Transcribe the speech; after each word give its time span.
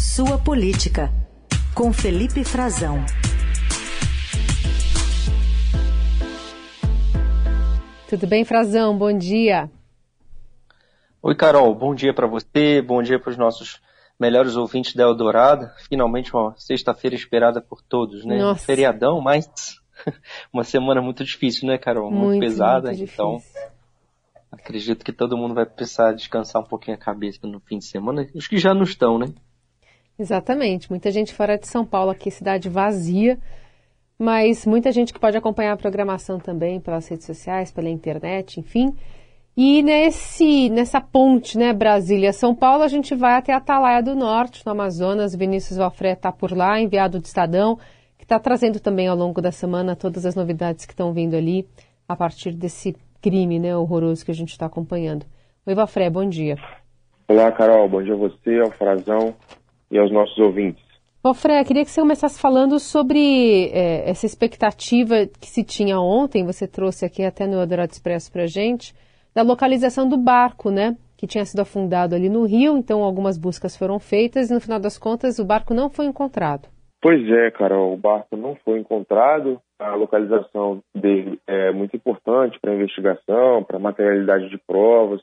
Sua 0.00 0.38
Política, 0.38 1.12
com 1.74 1.92
Felipe 1.92 2.42
Frazão. 2.42 3.04
Tudo 8.08 8.26
bem, 8.26 8.42
Frazão? 8.42 8.96
Bom 8.96 9.12
dia. 9.12 9.70
Oi, 11.20 11.34
Carol. 11.34 11.74
Bom 11.74 11.94
dia 11.94 12.14
para 12.14 12.26
você, 12.26 12.80
bom 12.80 13.02
dia 13.02 13.20
para 13.20 13.30
os 13.30 13.36
nossos 13.36 13.78
melhores 14.18 14.56
ouvintes 14.56 14.94
da 14.94 15.02
Eldorado. 15.02 15.70
Finalmente 15.86 16.34
uma 16.34 16.54
sexta-feira 16.56 17.14
esperada 17.14 17.60
por 17.60 17.82
todos, 17.82 18.24
né? 18.24 18.38
Nossa. 18.38 18.64
Feriadão, 18.64 19.20
mas 19.20 19.50
uma 20.50 20.64
semana 20.64 21.02
muito 21.02 21.22
difícil, 21.22 21.68
né, 21.68 21.76
Carol? 21.76 22.10
Muito, 22.10 22.24
muito 22.24 22.40
pesada, 22.40 22.88
muito 22.88 23.02
então 23.02 23.38
acredito 24.50 25.04
que 25.04 25.12
todo 25.12 25.36
mundo 25.36 25.54
vai 25.54 25.66
precisar 25.66 26.12
descansar 26.12 26.62
um 26.62 26.66
pouquinho 26.66 26.96
a 26.96 27.00
cabeça 27.00 27.46
no 27.46 27.60
fim 27.60 27.76
de 27.76 27.84
semana. 27.84 28.26
Os 28.34 28.48
que 28.48 28.56
já 28.56 28.72
não 28.72 28.84
estão, 28.84 29.18
né? 29.18 29.26
Exatamente. 30.20 30.90
Muita 30.90 31.10
gente 31.10 31.32
fora 31.32 31.56
de 31.56 31.66
São 31.66 31.82
Paulo, 31.82 32.10
aqui 32.10 32.30
cidade 32.30 32.68
vazia, 32.68 33.38
mas 34.18 34.66
muita 34.66 34.92
gente 34.92 35.14
que 35.14 35.18
pode 35.18 35.34
acompanhar 35.34 35.72
a 35.72 35.78
programação 35.78 36.38
também 36.38 36.78
pelas 36.78 37.08
redes 37.08 37.24
sociais, 37.24 37.72
pela 37.72 37.88
internet, 37.88 38.60
enfim. 38.60 38.94
E 39.56 39.82
nesse, 39.82 40.68
nessa 40.68 41.00
ponte, 41.00 41.56
né, 41.56 41.72
Brasília-São 41.72 42.54
Paulo, 42.54 42.82
a 42.82 42.88
gente 42.88 43.14
vai 43.14 43.32
até 43.32 43.54
Atalaia 43.54 44.02
do 44.02 44.14
Norte, 44.14 44.64
no 44.66 44.72
Amazonas. 44.72 45.34
Vinícius 45.34 45.78
Valfré 45.78 46.12
está 46.12 46.30
por 46.30 46.54
lá, 46.54 46.78
enviado 46.78 47.18
do 47.18 47.24
Estadão, 47.24 47.78
que 48.18 48.24
está 48.24 48.38
trazendo 48.38 48.78
também 48.78 49.08
ao 49.08 49.16
longo 49.16 49.40
da 49.40 49.50
semana 49.50 49.96
todas 49.96 50.26
as 50.26 50.34
novidades 50.34 50.84
que 50.84 50.92
estão 50.92 51.14
vindo 51.14 51.34
ali 51.34 51.66
a 52.06 52.14
partir 52.14 52.52
desse 52.52 52.94
crime 53.22 53.58
né, 53.58 53.74
horroroso 53.74 54.22
que 54.22 54.30
a 54.30 54.34
gente 54.34 54.50
está 54.50 54.66
acompanhando. 54.66 55.24
Oi, 55.66 55.74
Valfré, 55.74 56.10
bom 56.10 56.28
dia. 56.28 56.56
Olá, 57.26 57.50
Carol. 57.52 57.88
Bom 57.88 58.02
dia 58.02 58.12
a 58.12 58.18
você, 58.18 58.58
ao 58.58 58.70
Frazão 58.70 59.34
e 59.90 59.98
aos 59.98 60.10
nossos 60.12 60.38
ouvintes. 60.38 60.82
Valfré, 61.22 61.62
queria 61.64 61.84
que 61.84 61.90
você 61.90 62.00
começasse 62.00 62.40
falando 62.40 62.78
sobre 62.78 63.68
é, 63.74 64.08
essa 64.08 64.24
expectativa 64.24 65.26
que 65.38 65.48
se 65.48 65.62
tinha 65.62 66.00
ontem, 66.00 66.46
você 66.46 66.66
trouxe 66.66 67.04
aqui 67.04 67.22
até 67.22 67.46
no 67.46 67.60
Eldorado 67.60 67.92
Expresso 67.92 68.32
para 68.32 68.44
a 68.44 68.46
gente, 68.46 68.94
da 69.34 69.42
localização 69.42 70.08
do 70.08 70.16
barco, 70.16 70.70
né? 70.70 70.96
Que 71.18 71.26
tinha 71.26 71.44
sido 71.44 71.60
afundado 71.60 72.14
ali 72.14 72.30
no 72.30 72.46
rio, 72.46 72.78
então 72.78 73.02
algumas 73.02 73.36
buscas 73.36 73.76
foram 73.76 73.98
feitas 73.98 74.50
e 74.50 74.54
no 74.54 74.60
final 74.62 74.80
das 74.80 74.96
contas 74.98 75.38
o 75.38 75.44
barco 75.44 75.74
não 75.74 75.90
foi 75.90 76.06
encontrado. 76.06 76.68
Pois 77.02 77.20
é, 77.30 77.50
Carol, 77.50 77.92
o 77.92 77.98
barco 77.98 78.36
não 78.36 78.56
foi 78.64 78.78
encontrado. 78.78 79.60
A 79.78 79.94
localização 79.94 80.82
dele 80.94 81.38
é 81.46 81.70
muito 81.70 81.96
importante 81.96 82.58
para 82.60 82.72
a 82.72 82.74
investigação, 82.74 83.62
para 83.62 83.76
a 83.76 83.80
materialidade 83.80 84.48
de 84.48 84.58
provas, 84.58 85.20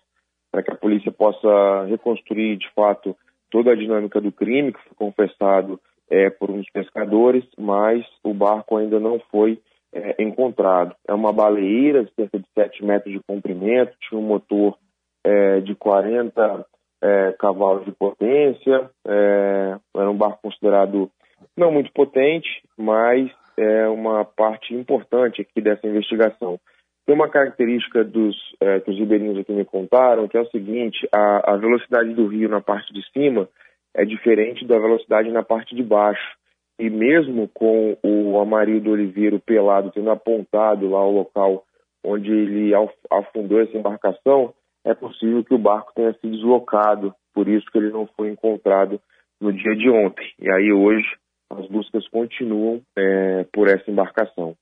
para 0.51 0.61
que 0.63 0.71
a 0.71 0.75
polícia 0.75 1.11
possa 1.11 1.85
reconstruir 1.87 2.57
de 2.57 2.67
fato 2.73 3.15
toda 3.49 3.71
a 3.71 3.75
dinâmica 3.75 4.19
do 4.21 4.31
crime 4.31 4.73
que 4.73 4.79
foi 4.83 4.95
confessado 4.95 5.79
é, 6.09 6.29
por 6.29 6.49
uns 6.49 6.69
pescadores, 6.71 7.43
mas 7.57 8.05
o 8.23 8.33
barco 8.33 8.77
ainda 8.77 8.99
não 8.99 9.19
foi 9.31 9.59
é, 9.93 10.21
encontrado. 10.21 10.95
É 11.07 11.13
uma 11.13 11.33
baleeira 11.33 12.03
de 12.03 12.13
cerca 12.13 12.39
de 12.39 12.45
7 12.53 12.83
metros 12.83 13.13
de 13.13 13.21
comprimento, 13.27 13.95
tinha 14.07 14.19
um 14.19 14.25
motor 14.25 14.77
é, 15.23 15.59
de 15.59 15.75
40 15.75 16.65
é, 17.01 17.31
cavalos 17.33 17.85
de 17.85 17.91
potência, 17.91 18.89
é, 19.05 19.77
era 19.95 20.09
um 20.09 20.17
barco 20.17 20.39
considerado 20.43 21.11
não 21.55 21.71
muito 21.71 21.91
potente, 21.91 22.63
mas 22.77 23.29
é 23.57 23.87
uma 23.87 24.23
parte 24.23 24.73
importante 24.73 25.41
aqui 25.41 25.61
dessa 25.61 25.87
investigação. 25.87 26.59
Tem 27.07 27.15
uma 27.15 27.29
característica 27.29 28.03
dos 28.03 28.35
é, 28.59 28.81
que 28.81 28.91
os 28.91 28.99
ribeirinhos 28.99 29.37
aqui 29.39 29.53
me 29.53 29.63
contaram, 29.63 30.27
que 30.27 30.37
é 30.37 30.41
o 30.41 30.49
seguinte: 30.49 31.07
a, 31.09 31.53
a 31.53 31.55
velocidade 31.55 32.13
do 32.13 32.27
rio 32.27 32.49
na 32.49 32.59
parte 32.59 32.93
de 32.93 33.01
cima 33.13 33.47
é 33.95 34.03
diferente 34.03 34.67
da 34.67 34.77
velocidade 34.77 35.31
na 35.31 35.41
parte 35.41 35.73
de 35.73 35.81
baixo. 35.81 36.35
E 36.77 36.89
mesmo 36.89 37.47
com 37.53 37.97
o 38.03 38.37
Amarildo 38.41 38.91
Oliveira 38.91 39.39
pelado 39.39 39.89
tendo 39.91 40.11
apontado 40.11 40.89
lá 40.89 41.01
o 41.07 41.11
local 41.11 41.63
onde 42.05 42.29
ele 42.29 42.73
afundou 43.09 43.61
essa 43.61 43.77
embarcação, 43.77 44.53
é 44.85 44.93
possível 44.93 45.43
que 45.45 45.53
o 45.53 45.57
barco 45.57 45.93
tenha 45.95 46.11
se 46.11 46.27
deslocado, 46.27 47.15
por 47.33 47.47
isso 47.47 47.65
que 47.71 47.77
ele 47.77 47.89
não 47.89 48.05
foi 48.17 48.29
encontrado 48.29 48.99
no 49.39 49.53
dia 49.53 49.75
de 49.77 49.89
ontem. 49.89 50.29
E 50.39 50.51
aí 50.51 50.73
hoje 50.73 51.07
as 51.49 51.65
buscas 51.67 52.05
continuam 52.09 52.81
é, 52.97 53.45
por 53.53 53.69
essa 53.69 53.89
embarcação. 53.89 54.55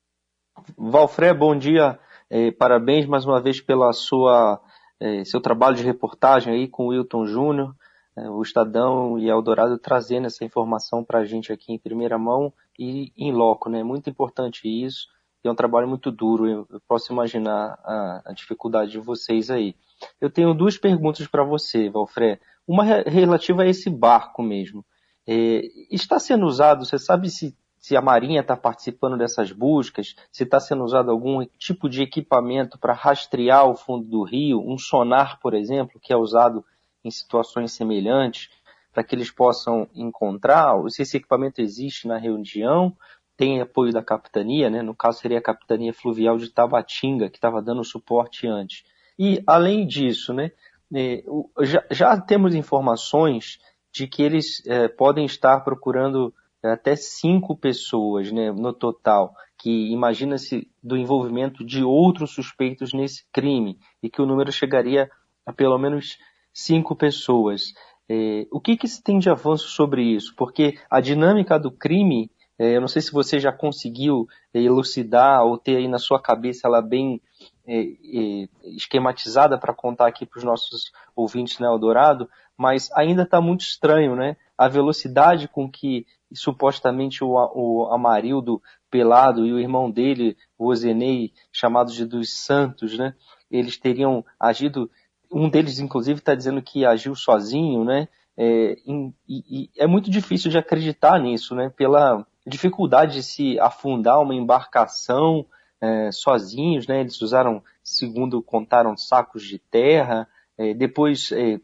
Valfré, 0.77 1.33
bom 1.33 1.55
dia. 1.55 1.99
É, 2.29 2.51
parabéns 2.51 3.05
mais 3.05 3.25
uma 3.25 3.41
vez 3.41 3.61
pela 3.61 3.91
sua 3.93 4.61
é, 4.99 5.23
seu 5.25 5.39
trabalho 5.41 5.75
de 5.75 5.83
reportagem 5.83 6.53
aí 6.53 6.67
com 6.67 6.85
o 6.85 6.89
Wilton 6.89 7.25
Júnior 7.25 7.75
é, 8.17 8.29
o 8.29 8.41
Estadão 8.41 9.19
e 9.19 9.29
Eldorado 9.29 9.77
trazendo 9.77 10.27
essa 10.27 10.45
informação 10.45 11.03
para 11.03 11.19
a 11.19 11.25
gente 11.25 11.51
aqui 11.51 11.73
em 11.73 11.77
primeira 11.77 12.17
mão 12.17 12.53
e 12.79 13.11
em 13.17 13.33
loco, 13.33 13.69
né? 13.69 13.83
Muito 13.83 14.09
importante 14.09 14.67
isso. 14.67 15.07
E 15.43 15.47
é 15.47 15.51
um 15.51 15.55
trabalho 15.55 15.87
muito 15.87 16.11
duro. 16.11 16.47
Eu, 16.47 16.65
eu 16.69 16.81
posso 16.87 17.11
imaginar 17.11 17.77
a, 17.83 18.21
a, 18.25 18.33
dificuldade 18.33 18.91
de 18.91 18.99
vocês 18.99 19.49
aí. 19.51 19.75
Eu 20.19 20.29
tenho 20.29 20.53
duas 20.53 20.77
perguntas 20.77 21.27
para 21.27 21.43
você, 21.43 21.89
Valfré. 21.89 22.39
Uma 22.65 22.83
relativa 22.83 23.63
a 23.63 23.67
esse 23.67 23.89
barco 23.89 24.41
mesmo. 24.41 24.83
É, 25.27 25.61
está 25.91 26.17
sendo 26.17 26.45
usado, 26.45 26.85
você 26.85 26.97
sabe 26.97 27.29
se, 27.29 27.55
se 27.85 27.95
a 27.95 28.01
Marinha 28.01 28.41
está 28.41 28.57
participando 28.57 29.15
dessas 29.15 29.51
buscas, 29.51 30.15
se 30.31 30.41
está 30.41 30.59
sendo 30.59 30.83
usado 30.83 31.11
algum 31.11 31.45
tipo 31.59 31.87
de 31.87 32.01
equipamento 32.01 32.79
para 32.79 32.93
rastrear 32.93 33.69
o 33.69 33.75
fundo 33.75 34.07
do 34.07 34.23
rio, 34.23 34.59
um 34.59 34.75
sonar, 34.75 35.39
por 35.39 35.53
exemplo, 35.53 35.99
que 36.01 36.11
é 36.11 36.17
usado 36.17 36.65
em 37.03 37.11
situações 37.11 37.73
semelhantes, 37.73 38.49
para 38.91 39.03
que 39.03 39.13
eles 39.13 39.29
possam 39.29 39.87
encontrar 39.93 40.73
se 40.89 41.03
esse 41.03 41.17
equipamento 41.17 41.61
existe 41.61 42.07
na 42.07 42.17
região, 42.17 42.91
tem 43.37 43.61
apoio 43.61 43.93
da 43.93 44.01
capitania, 44.01 44.67
né? 44.67 44.81
no 44.81 44.95
caso 44.95 45.19
seria 45.19 45.37
a 45.37 45.43
capitania 45.43 45.93
fluvial 45.93 46.39
de 46.39 46.49
Tabatinga, 46.49 47.29
que 47.29 47.37
estava 47.37 47.61
dando 47.61 47.83
suporte 47.83 48.47
antes. 48.47 48.83
E, 49.19 49.43
além 49.45 49.85
disso, 49.85 50.33
né, 50.33 50.51
é, 50.91 51.23
já, 51.61 51.85
já 51.91 52.19
temos 52.19 52.55
informações 52.55 53.59
de 53.93 54.07
que 54.07 54.23
eles 54.23 54.65
é, 54.65 54.87
podem 54.87 55.25
estar 55.25 55.59
procurando 55.59 56.33
até 56.73 56.95
cinco 56.95 57.55
pessoas 57.55 58.31
né, 58.31 58.51
no 58.51 58.73
total, 58.73 59.33
que 59.57 59.91
imagina-se 59.91 60.69
do 60.83 60.97
envolvimento 60.97 61.65
de 61.65 61.83
outros 61.83 62.31
suspeitos 62.31 62.93
nesse 62.93 63.25
crime, 63.31 63.77
e 64.01 64.09
que 64.09 64.21
o 64.21 64.25
número 64.25 64.51
chegaria 64.51 65.09
a 65.45 65.53
pelo 65.53 65.77
menos 65.77 66.17
cinco 66.53 66.95
pessoas. 66.95 67.73
É, 68.07 68.47
o 68.51 68.59
que, 68.59 68.77
que 68.77 68.87
se 68.87 69.01
tem 69.01 69.19
de 69.19 69.29
avanço 69.29 69.67
sobre 69.67 70.03
isso? 70.03 70.33
Porque 70.35 70.77
a 70.89 71.01
dinâmica 71.01 71.59
do 71.59 71.71
crime, 71.71 72.29
é, 72.57 72.75
eu 72.75 72.81
não 72.81 72.87
sei 72.87 73.01
se 73.01 73.11
você 73.11 73.39
já 73.39 73.51
conseguiu 73.51 74.27
é, 74.53 74.61
elucidar 74.61 75.43
ou 75.43 75.57
ter 75.57 75.77
aí 75.77 75.87
na 75.87 75.97
sua 75.97 76.21
cabeça 76.21 76.67
ela 76.67 76.81
bem 76.81 77.21
é, 77.67 77.81
é, 77.81 78.47
esquematizada 78.63 79.57
para 79.57 79.73
contar 79.73 80.07
aqui 80.07 80.25
para 80.25 80.37
os 80.37 80.43
nossos 80.43 80.91
ouvintes 81.15 81.59
na 81.59 81.67
Eldorado, 81.67 82.29
mas 82.55 82.91
ainda 82.93 83.23
está 83.23 83.41
muito 83.41 83.61
estranho, 83.61 84.15
né? 84.15 84.37
A 84.57 84.67
velocidade 84.67 85.47
com 85.47 85.69
que 85.69 86.05
supostamente 86.33 87.23
o, 87.23 87.33
o 87.33 87.89
Amarildo 87.91 88.61
Pelado 88.89 89.45
e 89.45 89.53
o 89.53 89.59
irmão 89.59 89.89
dele, 89.89 90.37
o 90.57 90.67
Ozenei, 90.67 91.31
chamado 91.51 91.91
de 91.91 92.05
dos 92.05 92.33
Santos, 92.33 92.97
né? 92.97 93.13
Eles 93.49 93.77
teriam 93.77 94.25
agido 94.39 94.89
um 95.31 95.49
deles, 95.49 95.79
inclusive, 95.79 96.19
está 96.19 96.35
dizendo 96.35 96.61
que 96.61 96.85
agiu 96.85 97.15
sozinho, 97.15 97.83
né? 97.83 98.07
É, 98.37 98.75
e, 98.85 99.13
e, 99.27 99.69
é 99.77 99.87
muito 99.87 100.09
difícil 100.09 100.51
de 100.51 100.57
acreditar 100.57 101.19
nisso, 101.19 101.55
né? 101.55 101.69
Pela 101.69 102.25
dificuldade 102.45 103.15
de 103.15 103.23
se 103.23 103.59
afundar 103.59 104.21
uma 104.21 104.35
embarcação 104.35 105.45
é, 105.81 106.11
sozinhos, 106.11 106.87
né? 106.87 107.01
Eles 107.01 107.21
usaram, 107.21 107.63
segundo 107.83 108.41
contaram, 108.41 108.95
sacos 108.97 109.43
de 109.43 109.59
terra, 109.59 110.27
é, 110.57 110.73
depois 110.73 111.31
é, 111.31 111.59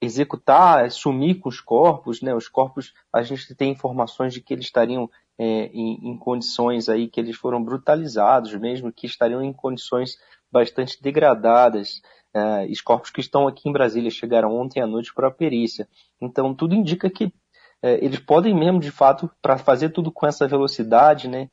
executar, 0.00 0.90
sumir 0.90 1.40
com 1.40 1.48
os 1.48 1.60
corpos, 1.60 2.20
né? 2.20 2.34
Os 2.34 2.48
corpos, 2.48 2.92
a 3.12 3.22
gente 3.22 3.54
tem 3.54 3.72
informações 3.72 4.34
de 4.34 4.40
que 4.42 4.52
eles 4.52 4.66
estariam 4.66 5.08
é, 5.38 5.70
em, 5.72 6.10
em 6.10 6.18
condições 6.18 6.88
aí 6.88 7.08
que 7.08 7.18
eles 7.18 7.36
foram 7.36 7.62
brutalizados, 7.64 8.54
mesmo 8.56 8.92
que 8.92 9.06
estariam 9.06 9.42
em 9.42 9.52
condições 9.52 10.18
bastante 10.52 11.00
degradadas. 11.02 12.02
Uh, 12.32 12.70
os 12.70 12.80
corpos 12.80 13.10
que 13.10 13.20
estão 13.20 13.48
aqui 13.48 13.68
em 13.68 13.72
Brasília 13.72 14.10
chegaram 14.10 14.54
ontem 14.54 14.80
à 14.80 14.86
noite 14.86 15.12
para 15.12 15.28
a 15.28 15.32
perícia. 15.32 15.88
Então, 16.20 16.54
tudo 16.54 16.76
indica 16.76 17.10
que 17.10 17.24
uh, 17.24 17.32
eles 17.82 18.20
podem 18.20 18.54
mesmo, 18.54 18.78
de 18.78 18.90
fato, 18.90 19.28
para 19.42 19.58
fazer 19.58 19.88
tudo 19.88 20.12
com 20.12 20.26
essa 20.26 20.46
velocidade, 20.46 21.26
né, 21.26 21.48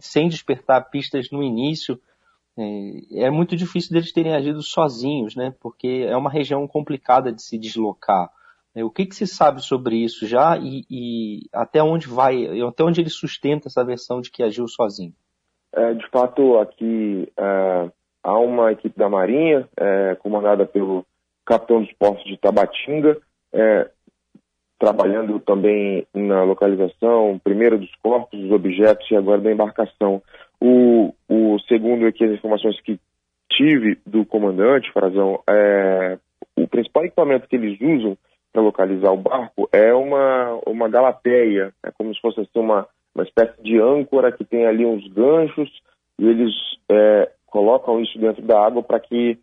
sem 0.00 0.28
despertar 0.28 0.90
pistas 0.90 1.30
no 1.32 1.42
início, 1.42 2.00
é, 2.58 3.24
é 3.26 3.30
muito 3.30 3.56
difícil 3.56 3.92
deles 3.92 4.12
terem 4.12 4.34
agido 4.34 4.62
sozinhos, 4.62 5.36
né, 5.36 5.54
porque 5.60 6.06
é 6.08 6.16
uma 6.16 6.30
região 6.30 6.66
complicada 6.66 7.32
de 7.32 7.42
se 7.42 7.58
deslocar. 7.58 8.30
É, 8.74 8.84
o 8.84 8.90
que, 8.90 9.06
que 9.06 9.14
se 9.14 9.26
sabe 9.26 9.62
sobre 9.62 9.96
isso 9.96 10.26
já 10.26 10.58
e, 10.58 10.84
e, 10.90 11.48
até 11.52 11.82
onde 11.82 12.08
vai, 12.08 12.60
até 12.60 12.84
onde 12.84 13.00
ele 13.00 13.08
sustenta 13.08 13.68
essa 13.68 13.84
versão 13.84 14.20
de 14.20 14.30
que 14.30 14.42
agiu 14.42 14.68
sozinho? 14.68 15.14
É, 15.72 15.94
de 15.94 16.06
fato, 16.10 16.58
aqui 16.58 17.32
é, 17.38 17.90
há 18.22 18.38
uma 18.38 18.72
equipe 18.72 18.98
da 18.98 19.08
Marinha, 19.08 19.68
é, 19.78 20.14
comandada 20.16 20.66
pelo 20.66 21.06
capitão 21.44 21.80
dos 21.80 21.92
portos 21.94 22.24
de 22.24 22.36
Tabatinga, 22.36 23.18
é, 23.52 23.90
trabalhando 24.78 25.38
também 25.40 26.06
na 26.12 26.42
localização, 26.42 27.40
primeiro 27.42 27.78
dos 27.78 27.94
corpos, 28.02 28.38
dos 28.38 28.50
objetos 28.50 29.10
e 29.10 29.16
agora 29.16 29.40
da 29.40 29.50
embarcação. 29.50 30.22
O, 30.60 31.14
o 31.28 31.58
segundo 31.68 32.06
aqui, 32.06 32.24
as 32.24 32.32
informações 32.32 32.80
que 32.80 32.98
tive 33.50 33.98
do 34.06 34.24
comandante, 34.24 34.92
Frazão, 34.92 35.42
é, 35.48 36.18
o 36.56 36.66
principal 36.66 37.04
equipamento 37.04 37.48
que 37.48 37.56
eles 37.56 37.78
usam 37.80 38.16
para 38.52 38.62
localizar 38.62 39.12
o 39.12 39.18
barco 39.18 39.68
é 39.72 39.92
uma, 39.92 40.60
uma 40.66 40.88
galateia, 40.88 41.72
é 41.84 41.90
como 41.90 42.14
se 42.14 42.20
fosse 42.20 42.40
assim, 42.40 42.58
uma, 42.58 42.86
uma 43.14 43.24
espécie 43.24 43.62
de 43.62 43.78
âncora 43.80 44.32
que 44.32 44.44
tem 44.44 44.66
ali 44.66 44.84
uns 44.84 45.06
ganchos 45.08 45.70
e 46.18 46.26
eles 46.26 46.52
é, 46.88 47.30
colocam 47.46 48.00
isso 48.00 48.18
dentro 48.18 48.42
da 48.42 48.58
água 48.64 48.82
para 48.82 49.00
que 49.00 49.38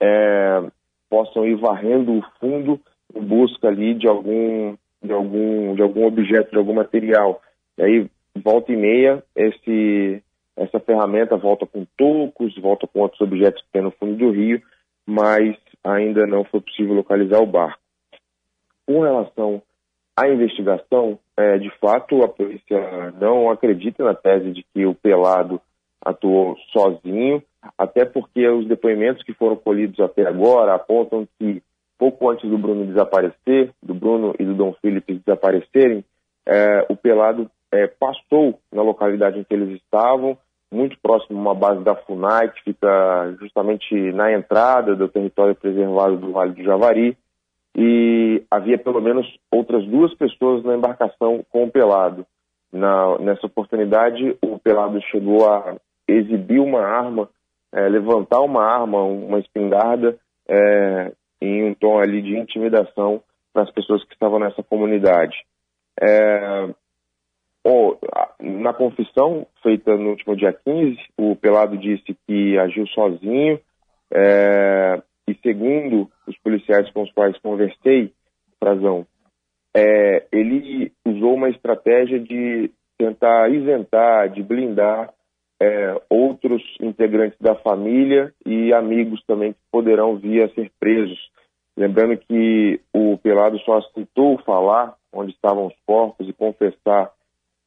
é, 0.00 0.62
possam 1.08 1.46
ir 1.46 1.56
varrendo 1.56 2.12
o 2.12 2.24
fundo 2.40 2.80
em 3.14 3.22
busca 3.22 3.68
ali 3.68 3.94
de 3.94 4.06
algum, 4.06 4.76
de 5.02 5.12
algum, 5.12 5.74
de 5.74 5.82
algum 5.82 6.06
objeto, 6.06 6.50
de 6.50 6.58
algum 6.58 6.74
material. 6.74 7.40
E 7.76 7.82
aí, 7.82 8.10
volta 8.36 8.72
e 8.72 8.76
meia, 8.76 9.22
esse, 9.34 10.22
essa 10.58 10.80
ferramenta 10.80 11.36
volta 11.36 11.66
com 11.66 11.86
tocos, 11.96 12.56
volta 12.58 12.86
com 12.86 13.00
outros 13.00 13.20
objetos 13.20 13.62
que 13.62 13.72
tem 13.72 13.82
no 13.82 13.92
fundo 13.92 14.16
do 14.16 14.30
rio, 14.30 14.60
mas 15.06 15.56
ainda 15.84 16.26
não 16.26 16.44
foi 16.44 16.60
possível 16.60 16.94
localizar 16.94 17.40
o 17.40 17.46
barco. 17.46 17.80
Com 18.86 19.00
relação 19.00 19.62
à 20.16 20.28
investigação, 20.28 21.18
é, 21.36 21.58
de 21.58 21.70
fato, 21.78 22.22
a 22.22 22.28
polícia 22.28 23.12
não 23.20 23.50
acredita 23.50 24.04
na 24.04 24.14
tese 24.14 24.50
de 24.50 24.64
que 24.74 24.84
o 24.84 24.94
pelado 24.94 25.60
atuou 26.04 26.56
sozinho, 26.72 27.42
até 27.76 28.04
porque 28.04 28.46
os 28.48 28.66
depoimentos 28.66 29.22
que 29.22 29.32
foram 29.34 29.56
colhidos 29.56 29.98
até 30.00 30.26
agora 30.26 30.74
apontam 30.74 31.26
que 31.38 31.62
pouco 31.98 32.30
antes 32.30 32.48
do 32.48 32.58
Bruno 32.58 32.86
desaparecer, 32.86 33.72
do 33.82 33.94
Bruno 33.94 34.34
e 34.38 34.44
do 34.44 34.54
Dom 34.54 34.72
Felipe 34.74 35.14
desaparecerem, 35.14 36.04
é, 36.46 36.86
o 36.88 36.96
Pelado 36.96 37.50
é, 37.72 37.86
passou 37.86 38.58
na 38.72 38.82
localidade 38.82 39.38
em 39.38 39.44
que 39.44 39.52
eles 39.52 39.80
estavam, 39.82 40.38
muito 40.70 40.98
próximo 41.00 41.38
a 41.38 41.42
uma 41.42 41.54
base 41.54 41.82
da 41.82 41.94
FUNAI, 41.94 42.50
que 42.50 42.62
fica 42.62 43.36
justamente 43.40 43.94
na 44.12 44.32
entrada 44.32 44.94
do 44.94 45.08
território 45.08 45.54
preservado 45.54 46.16
do 46.16 46.32
Vale 46.32 46.52
do 46.52 46.62
Javari, 46.62 47.16
e 47.76 48.42
havia 48.50 48.78
pelo 48.78 49.00
menos 49.00 49.26
outras 49.50 49.84
duas 49.86 50.12
pessoas 50.14 50.64
na 50.64 50.76
embarcação 50.76 51.44
com 51.50 51.64
o 51.64 51.70
Pelado. 51.70 52.26
Na, 52.72 53.18
nessa 53.18 53.46
oportunidade, 53.46 54.36
o 54.42 54.58
Pelado 54.58 55.00
chegou 55.10 55.48
a 55.48 55.76
exibir 56.06 56.60
uma 56.60 56.80
arma, 56.80 57.28
é, 57.72 57.88
levantar 57.88 58.40
uma 58.40 58.64
arma, 58.64 59.02
uma 59.02 59.38
espingarda, 59.38 60.18
é, 60.48 61.12
em 61.40 61.64
um 61.64 61.74
tom 61.74 61.98
ali 61.98 62.20
de 62.20 62.36
intimidação 62.36 63.22
para 63.52 63.62
as 63.62 63.70
pessoas 63.70 64.04
que 64.04 64.12
estavam 64.12 64.38
nessa 64.38 64.62
comunidade. 64.62 65.36
É, 66.00 66.68
na 68.40 68.72
confissão 68.72 69.46
feita 69.62 69.96
no 69.96 70.10
último 70.10 70.36
dia 70.36 70.52
15, 70.52 70.98
o 71.16 71.36
Pelado 71.36 71.76
disse 71.76 72.16
que 72.26 72.58
agiu 72.58 72.86
sozinho 72.88 73.60
é, 74.12 75.02
e 75.28 75.34
segundo 75.42 76.10
os 76.26 76.36
policiais 76.38 76.90
com 76.92 77.02
os 77.02 77.12
quais 77.12 77.38
conversei, 77.38 78.12
Frazão, 78.58 79.06
é, 79.76 80.26
ele 80.32 80.92
usou 81.06 81.34
uma 81.34 81.50
estratégia 81.50 82.18
de 82.18 82.70
tentar 82.96 83.50
isentar, 83.50 84.28
de 84.30 84.42
blindar 84.42 85.12
é, 85.60 86.00
outros 86.08 86.62
integrantes 86.80 87.38
da 87.40 87.54
família 87.54 88.32
e 88.46 88.72
amigos 88.72 89.22
também 89.26 89.52
que 89.52 89.58
poderão 89.70 90.16
vir 90.16 90.42
a 90.42 90.54
ser 90.54 90.70
presos. 90.80 91.18
Lembrando 91.76 92.16
que 92.16 92.80
o 92.92 93.16
Pelado 93.18 93.58
só 93.60 93.78
aceitou 93.78 94.38
falar 94.38 94.96
onde 95.12 95.32
estavam 95.32 95.66
os 95.66 95.74
corpos 95.86 96.28
e 96.28 96.32
confessar 96.32 97.12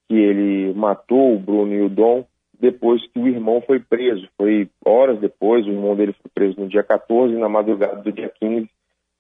que 0.07 0.15
ele 0.15 0.74
matou 0.74 1.36
o 1.36 1.39
Bruno 1.39 1.74
e 1.74 1.81
o 1.81 1.89
Dom 1.89 2.25
depois 2.59 3.01
que 3.07 3.19
o 3.19 3.27
irmão 3.27 3.62
foi 3.62 3.80
preso. 3.80 4.27
Foi 4.38 4.69
horas 4.86 5.19
depois, 5.19 5.65
o 5.65 5.71
irmão 5.71 5.95
dele 5.95 6.13
foi 6.13 6.30
preso 6.33 6.59
no 6.59 6.68
dia 6.68 6.83
14 6.83 7.33
e 7.33 7.38
na 7.38 7.50
madrugada 7.50 8.01
do 8.01 8.12
dia 8.12 8.31
15 8.39 8.69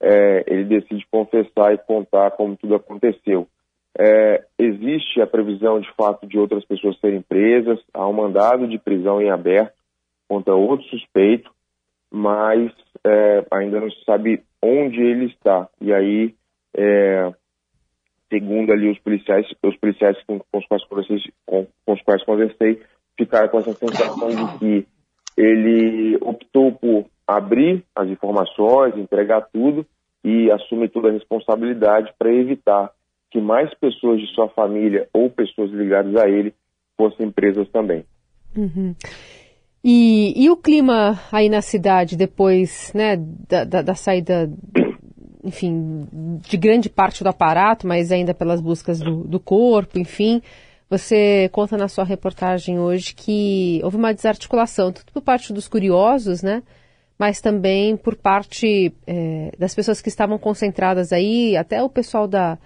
é, 0.01 0.43
ele 0.47 0.63
decide 0.65 1.05
confessar 1.11 1.73
e 1.73 1.77
contar 1.77 2.31
como 2.31 2.57
tudo 2.57 2.75
aconteceu. 2.75 3.47
É, 3.97 4.43
existe 4.57 5.21
a 5.21 5.27
previsão 5.27 5.79
de 5.79 5.91
fato 5.93 6.25
de 6.25 6.39
outras 6.39 6.65
pessoas 6.65 6.99
serem 6.99 7.21
presas, 7.21 7.79
há 7.93 8.07
um 8.07 8.13
mandado 8.13 8.67
de 8.67 8.79
prisão 8.79 9.21
em 9.21 9.29
aberto 9.29 9.73
contra 10.27 10.55
outro 10.55 10.87
suspeito, 10.87 11.51
mas 12.09 12.71
é, 13.05 13.45
ainda 13.51 13.79
não 13.79 13.91
se 13.91 14.03
sabe 14.03 14.43
onde 14.61 14.99
ele 14.99 15.25
está. 15.25 15.69
E 15.79 15.93
aí, 15.93 16.33
é, 16.75 17.31
segundo 18.31 18.71
ali 18.71 18.89
os 18.89 18.97
policiais, 18.99 19.45
os 19.61 19.77
policiais 19.77 20.17
com, 20.25 20.39
com, 20.39 20.57
os 20.57 20.65
quais 20.65 20.83
conversei, 20.85 21.17
com, 21.45 21.67
com 21.85 21.93
os 21.93 22.01
quais 22.01 22.23
conversei, 22.23 22.81
ficaram 23.17 23.49
com 23.49 23.59
essa 23.59 23.73
sensação 23.73 24.29
de 24.29 24.57
que 24.57 24.87
ele 25.37 26.17
optou 26.21 26.71
por 26.71 27.05
abrir 27.27 27.83
as 27.95 28.07
informações, 28.07 28.97
entregar 28.97 29.41
tudo 29.53 29.85
e 30.23 30.49
assumir 30.51 30.89
toda 30.89 31.09
a 31.09 31.13
responsabilidade 31.13 32.13
para 32.17 32.33
evitar 32.33 32.91
que 33.29 33.39
mais 33.39 33.73
pessoas 33.75 34.19
de 34.19 34.27
sua 34.33 34.47
família 34.49 35.07
ou 35.13 35.29
pessoas 35.29 35.71
ligadas 35.71 36.15
a 36.15 36.29
ele 36.29 36.53
fossem 36.97 37.31
presas 37.31 37.67
também. 37.69 38.05
Uhum. 38.55 38.95
E, 39.83 40.33
e, 40.35 40.49
o 40.49 40.57
clima 40.57 41.19
aí 41.31 41.49
na 41.49 41.61
cidade 41.61 42.15
depois 42.15 42.93
né, 42.93 43.17
da, 43.17 43.63
da, 43.63 43.81
da, 43.81 43.95
saída, 43.95 44.47
enfim, 45.43 46.07
de 46.41 46.57
grande 46.57 46.89
parte 46.89 47.23
do 47.23 47.29
aparato, 47.29 47.87
mas 47.87 48.11
ainda 48.11 48.33
pelas 48.33 48.61
buscas 48.61 48.99
do, 48.99 49.23
do 49.23 49.39
corpo, 49.39 49.99
enfim. 49.99 50.41
Você 50.89 51.49
conta 51.53 51.77
na 51.77 51.87
sua 51.87 52.03
reportagem 52.03 52.79
hoje 52.79 53.15
que 53.15 53.79
houve 53.83 53.97
uma 53.97 54.13
desarticulação, 54.13 54.91
tanto 54.91 55.11
por 55.13 55.21
parte 55.21 55.53
dos 55.53 55.67
curiosos, 55.67 56.43
né? 56.43 56.61
Mas 57.17 57.39
também 57.39 57.95
por 57.95 58.15
parte 58.15 58.93
é, 59.07 59.51
das 59.57 59.73
pessoas 59.73 60.01
que 60.01 60.09
estavam 60.09 60.37
concentradas 60.37 61.13
aí, 61.13 61.55
até 61.55 61.81
o 61.81 61.89
pessoal 61.89 62.27
da, 62.27 62.57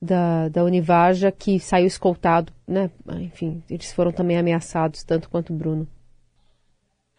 da, 0.00 0.48
da 0.48 0.64
Univaja 0.64 1.30
que 1.32 1.58
saiu 1.58 1.86
escoltado, 1.86 2.52
né? 2.66 2.90
Enfim, 3.20 3.62
eles 3.70 3.92
foram 3.92 4.12
também 4.12 4.38
ameaçados, 4.38 5.04
tanto 5.04 5.30
quanto 5.30 5.52
o 5.52 5.56
Bruno. 5.56 5.86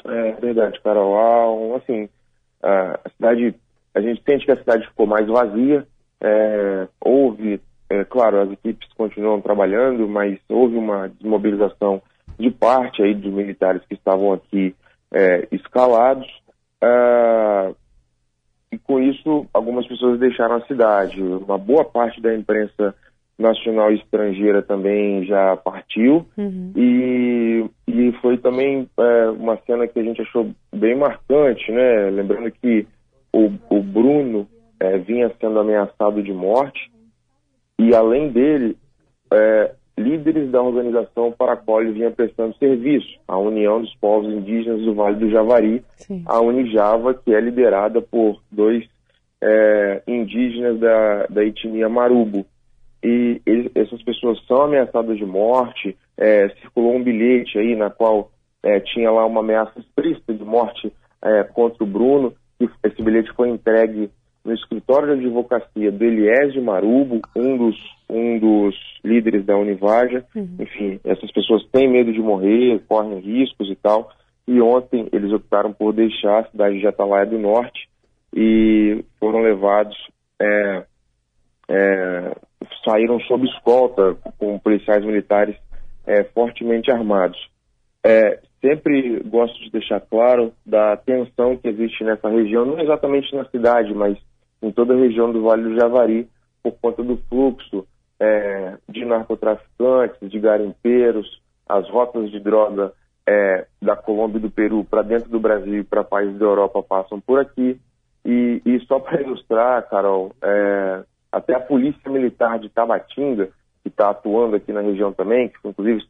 É 0.06 0.32
verdade, 0.34 0.80
Carol. 0.82 1.76
Assim, 1.76 2.10
a 2.62 3.10
cidade, 3.16 3.56
a 3.94 4.02
gente 4.02 4.22
sente 4.24 4.46
que 4.46 4.52
a 4.52 4.58
cidade 4.58 4.88
ficou 4.88 5.06
mais 5.06 5.28
vazia. 5.28 5.86
É, 6.22 6.88
houve, 7.00 7.60
é, 7.90 8.04
claro, 8.06 8.42
as 8.42 8.52
equipes 8.52 8.88
continuam 8.94 9.42
trabalhando, 9.42 10.08
mas 10.08 10.40
houve 10.50 10.78
uma 10.78 11.10
desmobilização 11.10 12.02
de 12.40 12.50
parte 12.52 13.02
aí 13.02 13.14
dos 13.14 13.32
militares 13.32 13.82
que 13.88 13.96
estavam 13.96 14.34
aqui 14.34 14.76
é, 15.12 15.48
escalados. 15.52 16.28
Ah, 16.82 17.72
e 18.72 18.78
com 18.78 19.00
isso 19.00 19.46
algumas 19.54 19.86
pessoas 19.86 20.20
deixaram 20.20 20.56
a 20.56 20.66
cidade. 20.66 21.22
Uma 21.22 21.58
boa 21.58 21.84
parte 21.84 22.22
da 22.22 22.34
imprensa 22.34 22.96
nacional 23.38 23.92
e 23.92 23.96
estrangeira 23.96 24.62
também 24.62 25.26
já 25.26 25.58
partiu 25.58 26.28
uhum. 26.38 26.72
e, 26.76 27.66
e 27.88 28.12
foi 28.22 28.38
também 28.38 28.88
é, 28.98 29.30
uma 29.30 29.58
cena 29.66 29.88
que 29.88 30.00
a 30.00 30.04
gente 30.04 30.22
achou 30.22 30.52
bem 30.74 30.96
marcante, 30.96 31.72
né? 31.72 32.10
Lembrando 32.12 32.52
que 32.52 32.88
o, 33.34 33.52
o 33.70 33.82
Bruno 33.82 34.48
é, 34.80 34.98
vinha 34.98 35.32
sendo 35.40 35.60
ameaçado 35.60 36.22
de 36.22 36.34
morte 36.34 36.92
e 37.80 37.96
além 37.96 38.30
dele 38.30 38.78
é, 39.32 39.72
líderes 39.98 40.50
da 40.52 40.62
organização 40.62 41.32
para 41.32 41.54
a 41.54 41.58
qual 41.58 41.82
ele 41.82 41.94
vinha 41.94 42.12
prestando 42.12 42.56
serviço, 42.58 43.20
a 43.28 43.38
União 43.38 43.82
dos 43.82 43.94
Povos 43.96 44.32
Indígenas 44.32 44.82
do 44.82 44.94
Vale 44.94 45.18
do 45.18 45.30
Javari, 45.30 45.84
Sim. 45.98 46.24
a 46.26 46.40
Unijava, 46.42 47.14
que 47.14 47.34
é 47.34 47.40
liderada 47.40 48.02
por 48.02 48.42
dois 48.52 48.86
é, 49.42 50.02
indígenas 50.08 50.80
da, 50.80 51.28
da 51.28 51.44
etnia 51.44 51.90
Marubo. 51.90 52.46
E 53.04 53.42
ele, 53.46 53.72
essas 53.74 54.02
pessoas 54.04 54.40
são 54.46 54.64
ameaçadas 54.64 55.18
de 55.18 55.26
morte, 55.26 55.98
é, 56.18 56.50
circulou 56.62 56.96
um 56.96 57.04
bilhete 57.04 57.58
aí 57.58 57.76
na 57.76 57.90
qual 57.90 58.32
é, 58.64 58.80
tinha 58.80 59.10
lá 59.10 59.26
uma 59.26 59.42
ameaça 59.42 59.80
explícita 59.80 60.34
de 60.34 60.44
morte 60.44 60.94
é, 61.24 61.44
contra 61.44 61.84
o 61.84 61.88
Bruno, 61.88 62.34
esse 62.84 63.02
bilhete 63.02 63.32
foi 63.34 63.50
entregue 63.50 64.10
no 64.44 64.54
escritório 64.54 65.16
de 65.18 65.26
advocacia 65.26 65.92
do 65.92 66.04
Eliés 66.04 66.54
de 66.54 66.60
Marubo, 66.60 67.22
um 67.36 67.58
dos, 67.58 67.76
um 68.10 68.40
dos 68.40 68.76
líderes 69.04 69.46
da 69.46 69.56
Univaja. 69.56 70.26
Uhum. 70.36 70.58
Enfim, 70.60 71.00
essas 71.04 71.32
pessoas 71.32 71.64
têm 71.72 71.88
medo 71.88 72.12
de 72.12 72.20
morrer, 72.20 72.82
correm 72.88 73.20
riscos 73.20 73.70
e 73.70 73.76
tal. 73.76 74.12
E 74.48 74.60
ontem 74.60 75.08
eles 75.12 75.32
optaram 75.32 75.72
por 75.72 75.94
deixar 75.94 76.40
a 76.40 76.50
cidade 76.50 76.80
de 76.80 76.88
Atalaia 76.88 77.26
do 77.26 77.38
Norte 77.38 77.88
e 78.36 79.04
foram 79.20 79.42
levados, 79.42 79.96
é, 80.42 80.84
é, 81.70 82.36
saíram 82.84 83.20
sob 83.22 83.46
escolta 83.48 84.16
com 84.40 84.58
policiais 84.58 85.06
militares 85.06 85.56
é, 86.06 86.24
fortemente 86.24 86.92
armados. 86.92 87.40
É, 88.04 88.40
sempre 88.60 89.20
gosto 89.24 89.60
de 89.64 89.72
deixar 89.72 90.00
claro 90.02 90.54
da 90.66 90.98
tensão 90.98 91.58
que 91.58 91.68
existe 91.68 92.04
nessa 92.04 92.30
região, 92.30 92.66
não 92.66 92.80
exatamente 92.80 93.36
na 93.36 93.46
cidade, 93.46 93.94
mas 93.94 94.18
em 94.62 94.72
toda 94.72 94.94
a 94.94 94.98
região 94.98 95.32
do 95.32 95.44
Vale 95.44 95.64
do 95.64 95.76
Javari, 95.76 96.28
por 96.64 96.74
conta 96.82 97.04
do 97.04 97.18
fluxo 97.30 97.88
é, 98.20 98.78
de 98.88 99.04
narcotraficantes, 99.06 100.30
de 100.30 100.40
garimpeiros, 100.40 101.42
as 101.68 101.90
rotas 101.90 102.30
de 102.30 102.40
droga 102.40 102.94
é, 103.28 103.66
da 103.82 103.96
Colômbia 103.96 104.38
e 104.38 104.42
do 104.42 104.52
Peru 104.52 104.84
para 104.84 105.02
dentro 105.02 105.30
do 105.30 105.40
Brasil 105.40 105.80
e 105.80 105.84
para 105.84 106.04
países 106.04 106.38
da 106.38 106.46
Europa 106.46 106.84
passam 106.84 107.20
por 107.20 107.40
aqui. 107.40 107.80
E, 108.24 108.62
e 108.64 108.80
só 108.82 109.00
para 109.00 109.22
ilustrar, 109.22 109.90
Carol, 109.90 110.36
é, 110.44 111.04
até 111.32 111.56
a 111.56 111.60
Polícia 111.60 112.12
Militar 112.12 112.60
de 112.60 112.70
Tabatinga, 112.70 113.50
que 113.82 113.90
está 113.90 114.12
atuando 114.12 114.56
aqui 114.56 114.72
na 114.72 114.82
região 114.82 115.12
também, 115.12 115.50
que 115.50 115.68
inclusive 115.68 116.04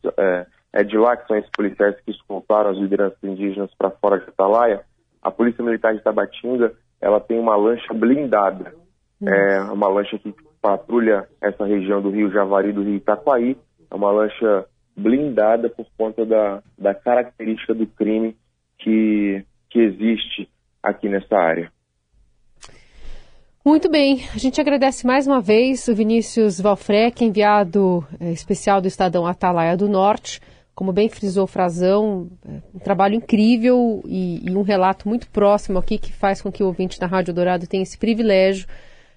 é, 0.74 0.84
de 0.84 0.98
lá 0.98 1.18
que 1.18 1.28
são 1.28 1.38
esses 1.38 1.52
policiais 1.52 1.96
que 2.02 2.12
escoltaram 2.12 2.72
as 2.72 2.78
lideranças 2.78 3.22
indígenas 3.24 3.72
para 3.78 3.92
fora 3.92 4.20
de 4.20 4.30
Atalaia, 4.30 4.82
a 5.22 5.30
Polícia 5.30 5.64
Militar 5.64 5.94
de 5.94 6.04
Tabatinga, 6.04 6.74
ela 7.00 7.20
tem 7.20 7.40
uma 7.40 7.56
lancha 7.56 7.94
blindada, 7.94 8.74
é 9.24 9.62
uma 9.72 9.88
lancha 9.88 10.18
que 10.18 10.34
patrulha 10.62 11.28
essa 11.42 11.66
região 11.66 12.02
do 12.02 12.10
Rio 12.10 12.32
Javari, 12.32 12.72
do 12.72 12.84
Rio 12.84 12.96
Itaquaí, 12.96 13.58
é 13.90 13.96
uma 13.96 14.12
lancha 14.12 14.66
blindada 14.96 15.70
por 15.70 15.86
conta 15.98 16.26
da, 16.26 16.62
da 16.78 16.94
característica 16.94 17.74
do 17.74 17.86
crime 17.86 18.36
que, 18.80 19.46
que 19.70 19.80
existe 19.80 20.50
aqui 20.82 21.08
nessa 21.10 21.36
área. 21.38 21.72
Muito 23.64 23.92
bem, 23.92 24.24
a 24.34 24.40
gente 24.40 24.60
agradece 24.60 25.06
mais 25.06 25.28
uma 25.28 25.40
vez 25.40 25.88
o 25.88 25.94
Vinícius 25.94 26.60
Valfrec, 26.60 27.24
enviado 27.24 28.04
é, 28.20 28.32
especial 28.32 28.82
do 28.82 28.88
Estadão 28.88 29.26
Atalaia 29.28 29.78
do 29.78 29.88
Norte. 29.88 30.42
Como 30.82 30.92
bem 30.92 31.10
frisou 31.10 31.44
o 31.44 31.48
Frazão, 31.48 32.28
é, 32.44 32.60
um 32.74 32.80
trabalho 32.80 33.14
incrível 33.14 34.02
e, 34.04 34.44
e, 34.44 34.50
um 34.50 34.64
relato 34.64 35.08
muito 35.08 35.30
próximo 35.30 35.78
aqui 35.78 36.00
que 36.00 36.12
faz 36.12 36.42
com 36.42 36.52
que 36.52 36.64
o 36.64 36.66
ouvinte 36.66 37.00
da 37.00 37.06
Rádio 37.06 37.36
Dourado 37.36 37.68
tenha 37.68 37.84
esse 37.84 37.96
privilégio 38.00 38.66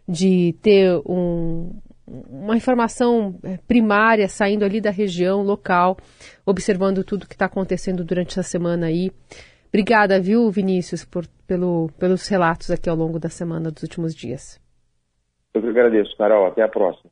de 0.06 0.54
ter 0.61 1.00
um, 1.06 1.71
uma 2.06 2.54
informação 2.54 3.37
é, 3.42 3.56
primária 3.66 4.28
saindo 4.28 4.62
ali 4.62 4.78
da 4.78 4.90
região 4.90 5.40
local, 5.40 5.97
observando 6.44 7.02
tudo 7.02 7.26
que 7.26 7.35
está 7.35 7.47
acontecendo 7.47 8.04
durante 8.04 8.38
essa 8.38 8.42
semana 8.42 8.88
aí. 8.88 9.11
Obrigada, 9.68 10.21
viu, 10.21 10.50
Vinícius, 10.50 11.02
por, 11.02 11.26
pelo, 11.47 11.88
pelos 11.99 12.28
relatos 12.28 12.71
aqui 12.71 12.90
ao 12.90 12.97
longo 12.97 13.18
da 13.18 13.30
semana, 13.30 13.71
dos 13.71 13.85
últimos 13.85 14.14
dias. 14.14 14.61
Eu 15.54 15.62
que 15.62 15.68
agradeço, 15.68 16.14
Carol. 16.18 16.47
Até 16.47 16.61
a 16.61 16.68
próxima. 16.68 17.11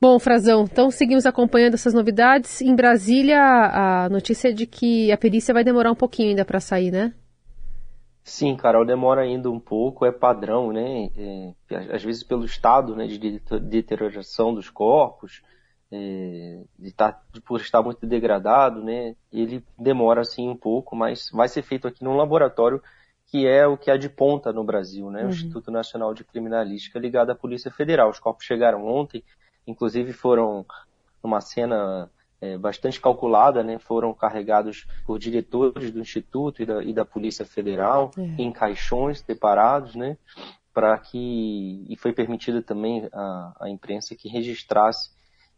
Bom, 0.00 0.18
Frazão, 0.18 0.64
então 0.64 0.90
seguimos 0.90 1.26
acompanhando 1.26 1.74
essas 1.74 1.92
novidades. 1.92 2.62
Em 2.62 2.74
Brasília, 2.74 3.38
a 3.38 4.08
notícia 4.08 4.48
é 4.48 4.52
de 4.52 4.66
que 4.66 5.12
a 5.12 5.18
perícia 5.18 5.52
vai 5.52 5.62
demorar 5.62 5.92
um 5.92 5.96
pouquinho 5.96 6.30
ainda 6.30 6.44
para 6.44 6.58
sair, 6.58 6.90
né? 6.90 7.12
Sim, 8.24 8.56
Carol, 8.56 8.86
demora 8.86 9.22
ainda 9.22 9.50
um 9.50 9.60
pouco, 9.60 10.06
é 10.06 10.12
padrão, 10.12 10.72
né? 10.72 11.10
É, 11.16 11.52
às 11.94 12.02
vezes 12.02 12.22
pelo 12.22 12.46
estado 12.46 12.96
né, 12.96 13.06
de 13.06 13.42
deterioração 13.60 14.54
dos 14.54 14.70
corpos, 14.70 15.42
é, 15.92 16.62
de 16.78 16.92
tá, 16.92 17.20
de, 17.32 17.40
por 17.42 17.60
estar 17.60 17.82
muito 17.82 18.06
degradado, 18.06 18.82
né? 18.82 19.14
Ele 19.30 19.62
demora 19.78 20.22
assim 20.22 20.48
um 20.48 20.56
pouco, 20.56 20.96
mas 20.96 21.28
vai 21.30 21.48
ser 21.48 21.60
feito 21.60 21.86
aqui 21.86 22.02
num 22.02 22.16
laboratório 22.16 22.82
que 23.26 23.46
é 23.46 23.66
o 23.66 23.76
que 23.76 23.90
há 23.90 23.96
de 23.96 24.08
ponta 24.08 24.52
no 24.52 24.64
Brasil, 24.64 25.10
né? 25.10 25.22
Uhum. 25.22 25.28
O 25.28 25.30
Instituto 25.30 25.70
Nacional 25.70 26.14
de 26.14 26.24
Criminalística 26.24 26.98
ligado 26.98 27.30
à 27.30 27.34
Polícia 27.34 27.70
Federal. 27.70 28.10
Os 28.10 28.18
corpos 28.18 28.44
chegaram 28.44 28.86
ontem, 28.86 29.22
inclusive 29.70 30.12
foram 30.12 30.64
numa 31.22 31.40
cena 31.40 32.10
é, 32.40 32.56
bastante 32.56 33.00
calculada, 33.00 33.62
né, 33.62 33.78
foram 33.78 34.14
carregados 34.14 34.86
por 35.06 35.18
diretores 35.18 35.90
do 35.90 36.00
Instituto 36.00 36.62
e 36.62 36.66
da, 36.66 36.82
e 36.82 36.92
da 36.92 37.04
Polícia 37.04 37.44
Federal 37.44 38.10
é. 38.16 38.22
em 38.42 38.50
caixões 38.50 39.20
separados, 39.20 39.94
né, 39.94 40.16
para 40.72 40.96
que 40.98 41.84
e 41.88 41.96
foi 41.96 42.12
permitida 42.12 42.62
também 42.62 43.08
a, 43.12 43.56
a 43.60 43.68
imprensa 43.68 44.14
que 44.14 44.28
registrasse 44.28 45.10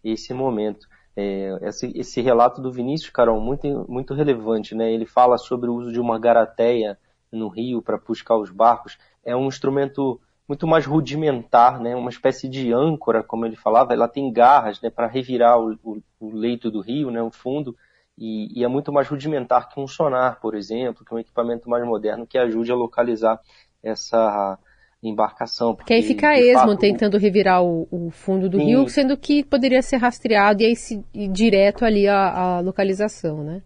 esse 0.03 0.35
momento. 0.35 0.89
É, 1.15 1.59
esse, 1.63 1.93
esse, 1.95 2.21
relato 2.23 2.61
do 2.61 2.73
Vinícius, 2.73 3.11
Carol, 3.11 3.39
muito, 3.39 3.85
muito 3.89 4.15
relevante, 4.15 4.75
né? 4.75 4.91
Ele 4.91 5.05
fala 5.05 5.37
sobre 5.37 5.69
o 5.69 5.75
uso 5.75 5.93
de 5.93 6.01
uma 6.01 6.19
garateia 6.19 6.99
no 7.31 7.49
rio 7.49 7.83
para 7.83 7.99
buscar 7.99 8.37
os 8.37 8.51
barcos. 8.51 8.99
É 9.23 9.37
um 9.37 9.47
instrumento 9.47 10.19
muito 10.49 10.67
mais 10.67 10.85
rudimentar, 10.85 11.81
né? 11.81 11.95
Uma 11.95 12.11
espécie 12.11 12.49
de 12.49 12.73
âncora, 12.73 13.23
como 13.23 13.47
ele 13.47 13.57
falava, 13.57 13.93
ela 13.93 14.09
tem 14.09 14.33
garras, 14.33 14.81
né? 14.81 14.91
Para 14.91 15.07
revirar 15.07 15.59
o, 15.59 15.79
o, 15.83 16.03
o, 16.21 16.35
leito 16.35 16.71
do 16.71 16.81
rio, 16.81 17.11
né? 17.11 17.23
O 17.23 17.31
fundo 17.31 17.77
e, 18.19 18.61
e, 18.61 18.65
é 18.65 18.69
muito 18.69 18.93
mais 18.93 19.09
rudimentar 19.09 19.69
que 19.69 19.81
um 19.81 19.87
sonar, 19.87 20.41
por 20.41 20.55
exemplo, 20.55 21.05
que 21.05 21.15
um 21.15 21.19
equipamento 21.19 21.69
mais 21.69 21.85
moderno 21.87 22.27
que 22.27 22.37
ajude 22.37 22.71
a 22.71 22.75
localizar 22.75 23.41
essa 23.83 24.59
embarcação. 25.03 25.75
Porque, 25.75 25.95
aí 25.95 26.03
fica 26.03 26.39
esmo 26.39 26.71
fato, 26.71 26.79
tentando 26.79 27.19
revirar 27.19 27.63
o, 27.63 27.89
o 27.91 28.11
fundo 28.11 28.49
do 28.49 28.59
sim. 28.59 28.67
rio, 28.67 28.89
sendo 28.89 29.17
que 29.17 29.43
poderia 29.43 29.83
ser 29.83 29.97
rastreado 29.97 30.63
e 30.63 30.67
aí 30.67 30.77
se, 30.77 31.05
e 31.13 31.27
direto 31.27 31.85
ali 31.85 32.07
a, 32.07 32.59
a 32.59 32.61
localização, 32.61 33.43
né? 33.43 33.63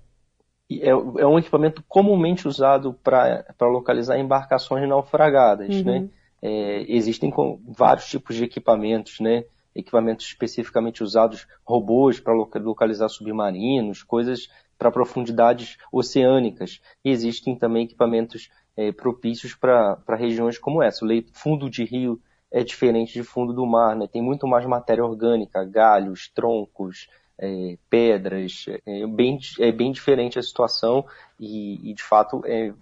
É, 0.70 0.88
é, 0.90 1.26
um 1.26 1.38
equipamento 1.38 1.84
comumente 1.86 2.48
usado 2.48 2.94
para 2.94 3.44
localizar 3.60 4.18
embarcações 4.18 4.88
naufragadas, 4.88 5.76
uhum. 5.76 5.84
né? 5.84 6.08
É, 6.42 6.84
existem 6.88 7.32
vários 7.68 8.06
tipos 8.06 8.36
de 8.36 8.44
equipamentos, 8.44 9.20
né? 9.20 9.44
Equipamentos 9.74 10.26
especificamente 10.26 11.02
usados, 11.02 11.46
robôs 11.64 12.18
para 12.18 12.34
localizar 12.34 13.08
submarinos, 13.08 14.02
coisas 14.02 14.48
para 14.78 14.90
profundidades 14.90 15.76
oceânicas. 15.92 16.80
E 17.04 17.10
existem 17.10 17.56
também 17.56 17.84
equipamentos 17.84 18.50
é, 18.76 18.92
propícios 18.92 19.54
para 19.54 19.98
regiões 20.16 20.58
como 20.58 20.82
essa. 20.82 21.04
O 21.04 21.08
fundo 21.32 21.68
de 21.68 21.84
rio 21.84 22.20
é 22.50 22.62
diferente 22.62 23.12
de 23.12 23.22
fundo 23.22 23.52
do 23.52 23.66
mar, 23.66 23.96
né? 23.96 24.06
Tem 24.06 24.22
muito 24.22 24.46
mais 24.46 24.64
matéria 24.66 25.04
orgânica, 25.04 25.64
galhos, 25.64 26.28
troncos, 26.28 27.08
é, 27.38 27.76
pedras, 27.90 28.66
é 28.86 29.06
bem, 29.06 29.38
é 29.60 29.70
bem 29.70 29.92
diferente 29.92 30.38
a 30.38 30.42
situação 30.42 31.04
e, 31.38 31.90
e 31.90 31.94
de 31.94 32.02
fato 32.02 32.42
é, 32.44 32.72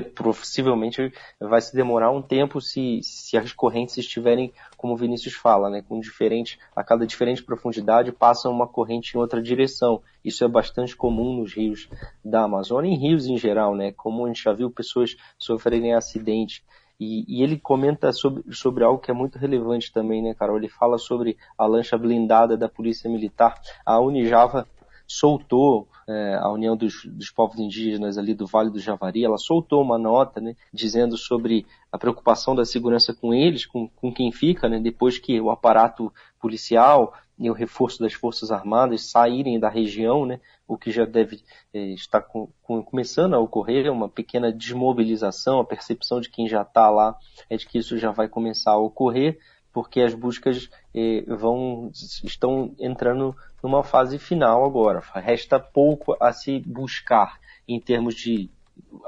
possivelmente 0.00 1.12
vai 1.40 1.60
se 1.60 1.74
demorar 1.74 2.10
um 2.10 2.22
tempo 2.22 2.60
se, 2.60 3.00
se 3.02 3.36
as 3.36 3.52
correntes 3.52 3.96
estiverem, 3.98 4.52
como 4.76 4.94
o 4.94 4.96
Vinícius 4.96 5.34
fala, 5.34 5.68
né, 5.68 5.82
com 5.86 6.00
diferente, 6.00 6.58
a 6.74 6.82
cada 6.82 7.06
diferente 7.06 7.42
profundidade 7.42 8.12
passa 8.12 8.48
uma 8.48 8.66
corrente 8.66 9.16
em 9.16 9.20
outra 9.20 9.42
direção. 9.42 10.02
Isso 10.24 10.44
é 10.44 10.48
bastante 10.48 10.96
comum 10.96 11.36
nos 11.36 11.54
rios 11.54 11.88
da 12.24 12.44
Amazônia 12.44 12.90
em 12.90 12.98
rios 12.98 13.26
em 13.26 13.36
geral, 13.36 13.74
né, 13.74 13.92
como 13.92 14.24
a 14.24 14.28
gente 14.28 14.42
já 14.42 14.52
viu 14.52 14.70
pessoas 14.70 15.16
sofrerem 15.38 15.94
acidentes. 15.94 16.62
E, 17.02 17.24
e, 17.26 17.42
ele 17.42 17.58
comenta 17.58 18.12
sobre, 18.12 18.44
sobre 18.54 18.84
algo 18.84 19.00
que 19.00 19.10
é 19.10 19.14
muito 19.14 19.36
relevante 19.36 19.92
também, 19.92 20.22
né, 20.22 20.34
Carol? 20.34 20.56
Ele 20.56 20.68
fala 20.68 20.98
sobre 20.98 21.36
a 21.58 21.66
lancha 21.66 21.98
blindada 21.98 22.56
da 22.56 22.68
Polícia 22.68 23.10
Militar. 23.10 23.60
A 23.84 23.98
Unijava 23.98 24.68
soltou 25.04 25.88
é, 26.08 26.38
a 26.40 26.48
União 26.48 26.76
dos, 26.76 27.04
dos, 27.04 27.28
Povos 27.28 27.58
Indígenas 27.58 28.16
ali 28.16 28.34
do 28.34 28.46
Vale 28.46 28.70
do 28.70 28.78
Javari, 28.78 29.24
ela 29.24 29.36
soltou 29.36 29.82
uma 29.82 29.98
nota, 29.98 30.40
né, 30.40 30.54
dizendo 30.72 31.16
sobre 31.16 31.66
a 31.90 31.98
preocupação 31.98 32.54
da 32.54 32.64
segurança 32.64 33.12
com 33.12 33.34
eles, 33.34 33.66
com, 33.66 33.88
com 33.88 34.12
quem 34.12 34.30
fica, 34.30 34.68
né, 34.68 34.78
depois 34.78 35.18
que 35.18 35.40
o 35.40 35.50
aparato 35.50 36.12
policial 36.40 37.12
e 37.42 37.50
o 37.50 37.52
reforço 37.52 38.00
das 38.00 38.12
Forças 38.12 38.52
Armadas 38.52 39.10
saírem 39.10 39.58
da 39.58 39.68
região, 39.68 40.24
né, 40.24 40.38
o 40.66 40.78
que 40.78 40.92
já 40.92 41.04
deve 41.04 41.42
é, 41.74 41.86
estar 41.86 42.22
com, 42.22 42.48
com, 42.62 42.80
começando 42.84 43.34
a 43.34 43.40
ocorrer, 43.40 43.90
uma 43.90 44.08
pequena 44.08 44.52
desmobilização, 44.52 45.58
a 45.58 45.64
percepção 45.64 46.20
de 46.20 46.30
quem 46.30 46.48
já 46.48 46.62
está 46.62 46.88
lá 46.88 47.18
é 47.50 47.56
de 47.56 47.66
que 47.66 47.78
isso 47.78 47.98
já 47.98 48.12
vai 48.12 48.28
começar 48.28 48.70
a 48.70 48.78
ocorrer, 48.78 49.40
porque 49.72 50.00
as 50.00 50.14
buscas 50.14 50.70
eh, 50.94 51.24
vão 51.26 51.90
estão 52.22 52.74
entrando 52.78 53.34
numa 53.62 53.82
fase 53.82 54.18
final 54.18 54.66
agora. 54.66 55.02
Resta 55.14 55.58
pouco 55.58 56.14
a 56.20 56.30
se 56.30 56.60
buscar 56.60 57.40
em 57.66 57.80
termos 57.80 58.14
de 58.14 58.50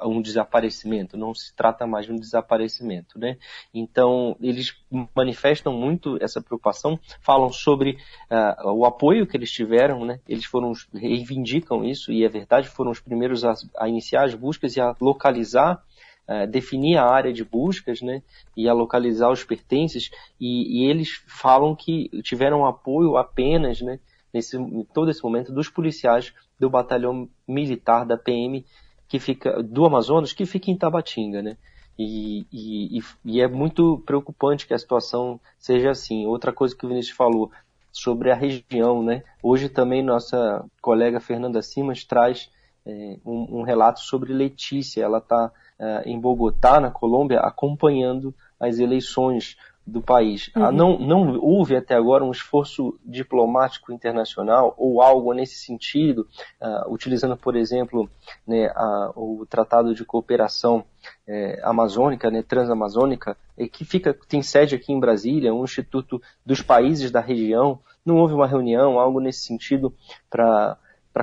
um 0.02 0.21
desaparecimento, 0.21 1.16
não 1.16 1.35
se 1.35 1.54
trata 1.54 1.87
mais 1.87 2.06
de 2.06 2.12
um 2.12 2.16
desaparecimento, 2.16 3.18
né? 3.18 3.37
Então, 3.73 4.37
eles 4.40 4.76
manifestam 5.14 5.73
muito 5.73 6.18
essa 6.21 6.42
preocupação, 6.42 6.99
falam 7.21 7.50
sobre 7.50 7.99
uh, 8.30 8.73
o 8.73 8.85
apoio 8.85 9.26
que 9.26 9.37
eles 9.37 9.50
tiveram, 9.50 10.04
né? 10.04 10.21
Eles 10.28 10.44
foram, 10.44 10.73
reivindicam 10.92 11.85
isso, 11.85 12.12
e 12.12 12.25
é 12.25 12.28
verdade, 12.28 12.68
foram 12.68 12.90
os 12.90 13.00
primeiros 13.00 13.44
a, 13.44 13.54
a 13.78 13.88
iniciar 13.88 14.25
as 14.25 14.35
buscas 14.35 14.76
e 14.76 14.80
a 14.80 14.94
localizar 15.00 15.83
é, 16.26 16.47
definir 16.47 16.97
a 16.97 17.04
área 17.04 17.33
de 17.33 17.44
buscas, 17.44 18.00
né, 18.00 18.23
e 18.56 18.66
a 18.66 18.73
localizar 18.73 19.30
os 19.30 19.44
pertences, 19.44 20.11
e, 20.40 20.80
e, 20.80 20.90
eles 20.90 21.23
falam 21.26 21.76
que 21.76 22.09
tiveram 22.23 22.64
apoio 22.64 23.18
apenas, 23.18 23.83
né, 23.83 24.00
nesse 24.33 24.56
em 24.56 24.85
todo 24.85 25.11
esse 25.11 25.23
momento 25.23 25.52
dos 25.52 25.68
policiais 25.68 26.33
do 26.59 26.71
batalhão 26.71 27.28
militar 27.47 28.06
da 28.06 28.16
PM 28.16 28.64
que 29.08 29.18
fica 29.18 29.62
do 29.62 29.84
Amazonas 29.84 30.32
que 30.32 30.46
fica 30.46 30.70
em 30.70 30.76
Tabatinga, 30.76 31.42
né? 31.42 31.56
E, 31.99 32.44
e, 32.52 33.00
e, 33.25 33.40
é 33.40 33.46
muito 33.46 34.02
preocupante 34.04 34.66
que 34.66 34.75
a 34.75 34.78
situação 34.78 35.40
seja 35.58 35.90
assim. 35.90 36.26
Outra 36.26 36.52
coisa 36.52 36.76
que 36.76 36.84
o 36.84 36.88
Vinícius 36.88 37.16
falou 37.16 37.52
sobre 37.92 38.32
a 38.32 38.34
região, 38.34 39.02
né? 39.02 39.23
Hoje 39.40 39.68
também 39.68 40.02
nossa 40.02 40.64
colega 40.82 41.20
Fernanda 41.20 41.62
Simas 41.62 42.02
traz 42.02 42.50
é, 42.84 43.16
um, 43.25 43.61
um, 43.61 43.62
relato 43.62 44.00
sobre 44.00 44.32
Letícia. 44.32 45.04
Ela 45.04 45.18
está 45.18 45.52
é, 45.78 46.02
em 46.06 46.18
Bogotá, 46.18 46.80
na 46.80 46.90
Colômbia, 46.90 47.38
acompanhando 47.38 48.34
as 48.58 48.80
eleições 48.80 49.56
do 49.87 50.00
país. 50.00 50.50
Ah, 50.55 50.69
uhum. 50.69 50.73
Não, 50.73 50.99
não 50.99 51.41
houve 51.41 51.76
até 51.76 51.95
agora 51.95 52.25
um 52.25 52.31
esforço 52.31 52.99
diplomático 53.05 53.93
internacional 53.93 54.75
ou 54.79 55.03
algo 55.03 55.33
nesse 55.35 55.57
sentido, 55.57 56.26
uh, 56.61 56.93
utilizando, 56.93 57.37
por 57.37 57.55
exemplo, 57.55 58.09
né, 58.47 58.67
a, 58.75 59.12
o 59.14 59.45
Tratado 59.49 59.95
de 59.95 60.05
Cooperação 60.05 60.85
é, 61.26 61.61
Amazônica, 61.62 62.31
né, 62.31 62.43
Transamazônica, 62.43 63.37
que 63.71 63.85
fica, 63.85 64.17
tem 64.26 64.43
sede 64.43 64.75
aqui 64.75 64.93
em 64.93 64.99
Brasília, 64.99 65.53
um 65.53 65.64
instituto 65.64 66.21
dos 66.45 66.62
países 66.62 67.11
da 67.11 67.21
região. 67.21 67.79
Não 68.05 68.17
houve 68.17 68.35
uma 68.35 68.47
reunião, 68.47 68.99
algo 68.99 69.21
nesse 69.21 69.41
sentido, 69.41 69.95
para 70.31 70.79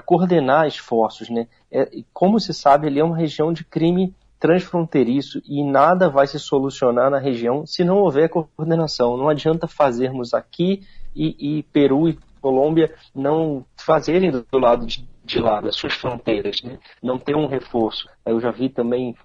coordenar 0.06 0.68
esforços. 0.68 1.30
Né? 1.30 1.48
É, 1.72 1.90
como 2.14 2.40
se 2.40 2.54
sabe, 2.54 2.88
ele 2.88 3.00
é 3.00 3.04
uma 3.04 3.18
região 3.18 3.52
de 3.52 3.64
crime 3.66 4.16
transfronteiriço 4.42 5.40
e 5.48 5.64
nada 5.64 6.10
vai 6.10 6.26
se 6.26 6.40
solucionar 6.40 7.12
na 7.12 7.20
região 7.20 7.64
se 7.66 7.84
não 7.84 8.00
houver 8.00 8.28
coordenação. 8.28 9.16
Não 9.16 9.30
adianta 9.30 9.68
fazermos 9.68 10.34
aqui 10.34 10.82
e, 11.16 11.60
e 11.60 11.64
Peru 11.64 12.10
e 12.10 12.18
Colômbia 12.42 12.92
não 13.14 13.64
fazerem 13.78 14.32
do 14.32 14.58
lado 14.58 14.88
de, 14.88 15.08
de 15.24 15.40
lá, 15.40 15.62
das 15.62 15.76
suas 15.76 15.94
fronteiras, 15.94 16.64
né? 16.64 16.80
não 17.04 17.20
ter 17.20 17.36
um 17.36 17.46
reforço. 17.46 18.10
Eu 18.26 18.42
já 18.42 18.50
vi 18.50 18.68
também 18.68 19.16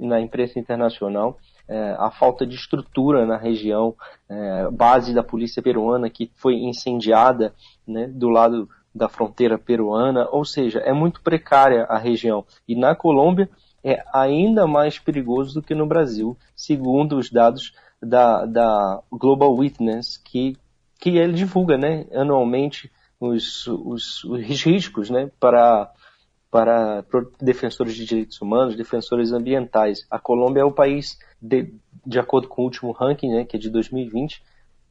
na 0.00 0.18
imprensa 0.18 0.58
internacional 0.58 1.38
é, 1.68 1.94
a 1.98 2.10
falta 2.10 2.46
de 2.46 2.54
estrutura 2.54 3.26
na 3.26 3.36
região, 3.36 3.94
é, 4.30 4.70
base 4.70 5.12
da 5.12 5.22
polícia 5.22 5.62
peruana 5.62 6.08
que 6.08 6.30
foi 6.36 6.54
incendiada 6.54 7.52
né, 7.86 8.06
do 8.06 8.30
lado 8.30 8.66
da 8.94 9.10
fronteira 9.10 9.58
peruana, 9.58 10.26
ou 10.32 10.44
seja, 10.44 10.78
é 10.78 10.92
muito 10.94 11.20
precária 11.20 11.84
a 11.84 11.98
região. 11.98 12.46
E 12.66 12.74
na 12.74 12.94
Colômbia, 12.94 13.48
é 13.82 14.02
ainda 14.12 14.66
mais 14.66 14.98
perigoso 14.98 15.54
do 15.54 15.62
que 15.62 15.74
no 15.74 15.86
Brasil, 15.86 16.36
segundo 16.54 17.16
os 17.16 17.30
dados 17.30 17.72
da, 18.02 18.44
da 18.44 19.02
Global 19.10 19.54
Witness, 19.54 20.16
que, 20.16 20.56
que 20.98 21.10
ele 21.10 21.32
divulga 21.32 21.76
né, 21.76 22.06
anualmente 22.12 22.90
os, 23.20 23.66
os, 23.66 24.24
os 24.24 24.62
riscos 24.64 25.10
né, 25.10 25.30
para, 25.40 25.92
para 26.50 27.04
defensores 27.40 27.94
de 27.94 28.04
direitos 28.04 28.40
humanos, 28.40 28.76
defensores 28.76 29.32
ambientais. 29.32 30.06
A 30.10 30.18
Colômbia 30.18 30.62
é 30.62 30.64
o 30.64 30.72
país, 30.72 31.18
de, 31.40 31.72
de 32.06 32.18
acordo 32.18 32.48
com 32.48 32.62
o 32.62 32.64
último 32.64 32.92
ranking, 32.92 33.30
né, 33.30 33.44
que 33.44 33.56
é 33.56 33.60
de 33.60 33.70
2020, 33.70 34.34
ele 34.34 34.42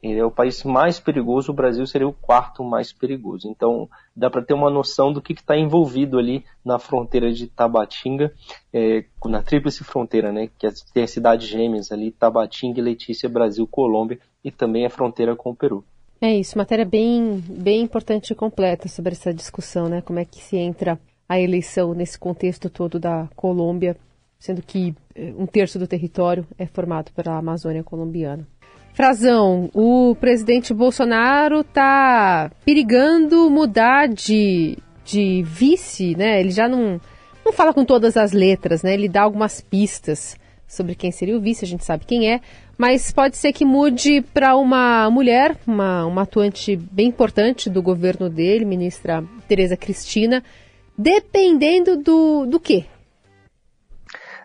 é 0.01 0.24
o 0.24 0.32
país 0.32 0.63
mais 0.63 1.00
perigoso, 1.00 1.51
o 1.51 1.56
Brasil 1.56 1.86
seria 1.88 2.08
o 2.08 2.13
quarto 2.13 2.63
mais 2.63 2.94
perigoso. 2.94 3.50
Então, 3.50 3.89
dá 4.16 4.30
para 4.30 4.44
ter 4.44 4.54
uma 4.54 4.70
noção 4.70 5.12
do 5.12 5.22
que 5.22 5.34
está 5.34 5.58
envolvido 5.58 6.18
ali 6.18 6.46
na 6.63 6.77
fronteira 6.77 7.32
de 7.32 7.48
Tabatinga, 7.48 8.32
é, 8.72 9.06
na 9.25 9.42
tríplice 9.42 9.84
fronteira, 9.84 10.32
né? 10.32 10.50
Que 10.58 10.68
tem 10.94 11.04
as 11.04 11.12
cidades 11.12 11.48
gêmeas 11.48 11.92
ali, 11.92 12.12
Tabatinga, 12.12 12.82
Letícia, 12.82 13.27
Brasil, 13.27 13.66
Colômbia, 13.68 14.20
e 14.44 14.51
também 14.51 14.86
a 14.86 14.89
fronteira 14.89 15.36
com 15.36 15.50
o 15.50 15.56
Peru. 15.56 15.84
É 16.22 16.34
isso, 16.34 16.58
matéria 16.58 16.86
bem, 16.86 17.44
bem 17.48 17.82
importante 17.82 18.32
e 18.32 18.36
completa 18.36 18.88
sobre 18.88 19.13
essa 19.13 19.34
discussão, 19.34 19.88
né? 19.88 20.01
Como 20.01 20.20
é 20.20 20.25
que 20.25 20.44
se 20.44 20.58
entra 20.58 21.00
a 21.27 21.39
eleição 21.39 21.94
nesse 21.94 22.18
contexto 22.18 22.70
todo 22.70 23.00
da 23.00 23.27
Colômbia, 23.36 23.98
sendo 24.39 24.62
que 24.62 24.96
é, 25.13 25.34
um 25.38 25.46
terço 25.46 25.77
do 25.77 25.88
território 25.88 26.46
é 26.58 26.66
formado 26.66 27.12
pela 27.12 27.38
Amazônia 27.38 27.84
colombiana. 27.84 28.48
Frazão, 28.98 29.70
o 29.75 30.16
presidente 30.16 30.74
Bolsonaro 30.74 31.60
está 31.60 32.50
perigando 32.66 33.48
mudar 33.48 34.08
de, 34.08 34.75
de 35.06 35.44
vice, 35.44 36.16
né? 36.16 36.39
Ele 36.39 36.50
já 36.50 36.68
não, 36.68 37.00
não 37.46 37.54
fala 37.54 37.75
com 37.75 37.86
todas 37.86 38.18
as 38.18 38.32
letras, 38.32 38.82
né? 38.82 38.96
Ele 38.96 39.08
dá 39.08 39.22
algumas 39.22 39.62
pistas 39.62 40.36
sobre 40.68 40.96
quem 40.96 41.12
seria 41.12 41.38
o 41.38 41.39
vice, 41.39 41.63
a 41.63 41.68
gente 41.68 41.86
sabe 41.86 42.06
quem 42.06 42.27
é, 42.27 42.42
mas 42.75 43.12
pode 43.12 43.38
ser 43.38 43.54
que 43.54 43.63
mude 43.63 44.24
para 44.34 44.58
uma 44.58 45.12
mulher, 45.12 45.56
uma, 45.68 46.04
uma 46.08 46.24
atuante 46.24 46.75
bem 46.75 47.10
importante 47.10 47.70
do 47.70 47.84
governo 47.84 48.32
dele, 48.32 48.66
ministra 48.66 49.24
Tereza 49.48 49.78
Cristina, 49.78 50.43
dependendo 50.98 51.98
do, 51.98 52.48
do 52.48 52.60
quê? 52.60 52.86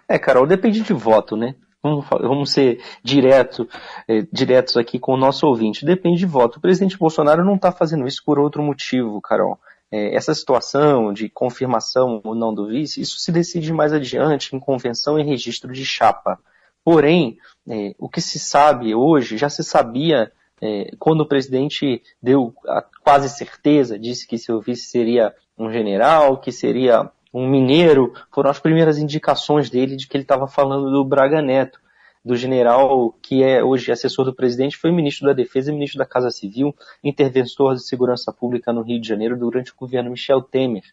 É, 0.07 0.19
Carol, 0.19 0.47
depende 0.47 0.83
de 0.83 0.93
voto, 0.93 1.39
né? 1.39 1.55
Vamos, 1.83 2.07
vamos 2.09 2.53
ser 2.53 2.81
direto, 3.03 3.69
é, 4.07 4.25
diretos 4.33 4.77
aqui 4.77 4.99
com 5.01 5.15
o 5.15 5.17
nosso 5.17 5.47
ouvinte. 5.47 5.85
Depende 5.85 6.19
de 6.19 6.27
voto. 6.27 6.59
O 6.59 6.61
presidente 6.61 6.97
Bolsonaro 6.97 7.45
não 7.45 7.57
está 7.57 7.73
fazendo 7.73 8.07
isso 8.07 8.23
por 8.25 8.39
outro 8.39 8.63
motivo, 8.63 9.21
Carol. 9.21 9.59
É, 9.91 10.15
essa 10.15 10.33
situação 10.35 11.13
de 11.13 11.29
confirmação 11.29 12.21
ou 12.25 12.35
não 12.35 12.55
do 12.55 12.69
vice, 12.69 13.01
isso 13.01 13.19
se 13.19 13.33
decide 13.33 13.73
mais 13.73 13.93
adiante 13.93 14.55
em 14.55 14.61
convenção 14.61 15.19
e 15.19 15.25
registro 15.25 15.73
de 15.73 15.85
chapa. 15.85 16.39
Porém, 16.85 17.37
é, 17.69 17.95
o 17.99 18.09
que 18.09 18.21
se 18.21 18.39
sabe 18.39 18.95
hoje, 18.95 19.37
já 19.37 19.49
se 19.49 19.65
sabia 19.65 20.31
é, 20.61 20.93
quando 20.99 21.23
o 21.23 21.29
presidente 21.29 22.01
deu 22.23 22.55
quase 23.03 23.29
certeza, 23.29 23.99
disse 23.99 24.27
que 24.27 24.39
seu 24.39 24.61
vice 24.61 24.87
seria 24.87 25.35
um 25.59 25.71
general, 25.71 26.39
que 26.39 26.53
seria 26.53 27.11
um 27.33 27.49
mineiro, 27.49 28.13
foram 28.31 28.51
as 28.51 28.59
primeiras 28.59 28.99
indicações 28.99 29.71
dele 29.71 29.97
de 29.97 30.07
que 30.07 30.17
ele 30.17 30.25
estava 30.25 30.47
falando 30.47 30.91
do 30.91 31.05
Braga 31.05 31.41
Neto, 31.41 31.81
do 32.25 32.37
general 32.37 33.13
que 33.23 33.43
é 33.43 33.65
hoje 33.65 33.91
assessor 33.91 34.25
do 34.25 34.35
presidente, 34.35 34.77
foi 34.77 34.93
ministro 34.93 35.27
da 35.27 35.33
Defesa 35.33 35.71
e 35.71 35.75
ministro 35.75 35.99
da 35.99 36.07
Casa 36.07 36.31
Civil, 36.31 36.75
interventor 37.03 37.75
de 37.75 37.87
segurança 37.87 38.33
pública 38.33 38.73
no 38.73 38.83
Rio 38.83 39.01
de 39.01 39.09
Janeiro 39.09 39.37
durante 39.37 39.73
o 39.73 39.77
governo 39.77 40.11
Michel 40.11 40.43
Temer. 40.43 40.85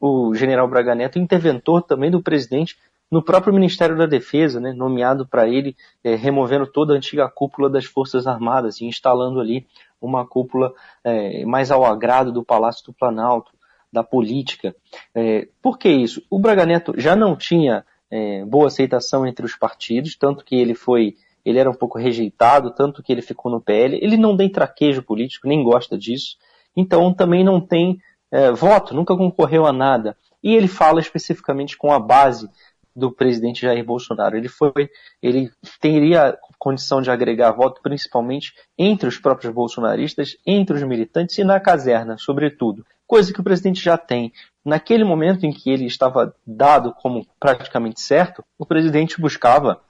O 0.00 0.34
general 0.34 0.66
Braga 0.66 0.94
Neto, 0.94 1.18
interventor 1.18 1.82
também 1.82 2.10
do 2.10 2.22
presidente 2.22 2.76
no 3.08 3.22
próprio 3.22 3.52
Ministério 3.52 3.96
da 3.96 4.06
Defesa, 4.06 4.58
né, 4.58 4.72
nomeado 4.72 5.26
para 5.26 5.46
ele, 5.46 5.76
é, 6.02 6.14
removendo 6.14 6.66
toda 6.66 6.94
a 6.94 6.96
antiga 6.96 7.28
cúpula 7.28 7.68
das 7.68 7.84
Forças 7.84 8.26
Armadas 8.26 8.80
e 8.80 8.86
instalando 8.86 9.38
ali 9.38 9.66
uma 10.00 10.26
cúpula 10.26 10.72
é, 11.04 11.44
mais 11.44 11.70
ao 11.70 11.84
agrado 11.84 12.32
do 12.32 12.42
Palácio 12.42 12.86
do 12.86 12.92
Planalto 12.92 13.52
da 13.92 14.02
política. 14.02 14.74
É, 15.14 15.48
por 15.60 15.78
que 15.78 15.88
isso? 15.88 16.22
O 16.30 16.38
Braga 16.38 16.64
Neto 16.64 16.94
já 16.96 17.14
não 17.14 17.36
tinha 17.36 17.84
é, 18.10 18.44
boa 18.44 18.68
aceitação 18.68 19.26
entre 19.26 19.44
os 19.44 19.54
partidos, 19.54 20.16
tanto 20.16 20.44
que 20.44 20.54
ele 20.54 20.74
foi, 20.74 21.16
ele 21.44 21.58
era 21.58 21.70
um 21.70 21.74
pouco 21.74 21.98
rejeitado, 21.98 22.74
tanto 22.74 23.02
que 23.02 23.12
ele 23.12 23.22
ficou 23.22 23.50
no 23.50 23.60
PL. 23.60 23.98
Ele 24.00 24.16
não 24.16 24.36
tem 24.36 24.48
traquejo 24.48 25.02
político, 25.02 25.46
nem 25.46 25.62
gosta 25.62 25.98
disso, 25.98 26.36
então 26.76 27.12
também 27.12 27.44
não 27.44 27.60
tem 27.60 27.98
é, 28.30 28.50
voto, 28.50 28.94
nunca 28.94 29.16
concorreu 29.16 29.66
a 29.66 29.72
nada. 29.72 30.16
E 30.42 30.54
ele 30.54 30.68
fala 30.68 31.00
especificamente 31.00 31.76
com 31.76 31.92
a 31.92 32.00
base 32.00 32.48
do 32.94 33.10
presidente 33.10 33.62
Jair 33.62 33.84
Bolsonaro. 33.84 34.36
Ele 34.36 34.48
foi, 34.48 34.90
ele 35.22 35.50
teria 35.80 36.36
condição 36.58 37.00
de 37.00 37.10
agregar 37.10 37.52
voto 37.52 37.80
principalmente 37.82 38.52
entre 38.78 39.08
os 39.08 39.18
próprios 39.18 39.52
bolsonaristas, 39.52 40.36
entre 40.46 40.76
os 40.76 40.82
militantes 40.82 41.38
e 41.38 41.44
na 41.44 41.58
caserna, 41.58 42.16
sobretudo. 42.18 42.84
Coisa 43.06 43.32
que 43.32 43.40
o 43.40 43.44
presidente 43.44 43.82
já 43.82 43.98
tem. 43.98 44.32
Naquele 44.64 45.04
momento 45.04 45.44
em 45.44 45.52
que 45.52 45.70
ele 45.70 45.86
estava 45.86 46.34
dado 46.46 46.94
como 46.94 47.26
praticamente 47.38 48.00
certo, 48.00 48.44
o 48.58 48.64
presidente 48.64 49.20
buscava, 49.20 49.80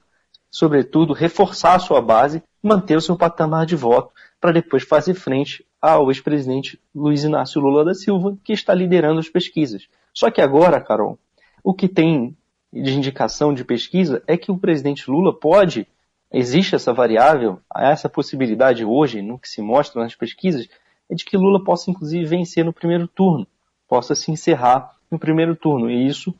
sobretudo, 0.49 1.13
reforçar 1.13 1.75
a 1.75 1.79
sua 1.79 2.01
base, 2.01 2.43
manter 2.61 2.97
o 2.97 3.01
seu 3.01 3.15
patamar 3.15 3.65
de 3.65 3.75
voto, 3.75 4.11
para 4.41 4.51
depois 4.51 4.83
fazer 4.83 5.13
frente 5.13 5.65
ao 5.81 6.09
ex-presidente 6.09 6.79
Luiz 6.93 7.23
Inácio 7.23 7.61
Lula 7.61 7.85
da 7.85 7.93
Silva, 7.93 8.37
que 8.43 8.53
está 8.53 8.73
liderando 8.73 9.19
as 9.19 9.29
pesquisas. 9.29 9.87
Só 10.13 10.29
que 10.31 10.41
agora, 10.41 10.81
Carol, 10.81 11.17
o 11.63 11.73
que 11.73 11.87
tem 11.87 12.35
de 12.71 12.93
indicação 12.93 13.53
de 13.53 13.63
pesquisa 13.63 14.23
é 14.25 14.35
que 14.35 14.51
o 14.51 14.57
presidente 14.57 15.09
Lula 15.09 15.37
pode, 15.37 15.87
existe 16.31 16.75
essa 16.75 16.91
variável, 16.91 17.59
essa 17.75 18.09
possibilidade 18.09 18.83
hoje, 18.83 19.21
no 19.21 19.37
que 19.37 19.47
se 19.47 19.61
mostra 19.61 20.01
nas 20.01 20.15
pesquisas, 20.15 20.67
é 21.09 21.15
de 21.15 21.25
que 21.25 21.37
Lula 21.37 21.63
possa 21.63 21.91
inclusive 21.91 22.25
vencer 22.25 22.63
no 22.63 22.73
primeiro 22.73 23.07
turno, 23.07 23.47
possa 23.87 24.15
se 24.15 24.31
encerrar 24.31 24.91
no 25.11 25.19
primeiro 25.19 25.55
turno. 25.55 25.89
E 25.89 26.07
isso 26.07 26.33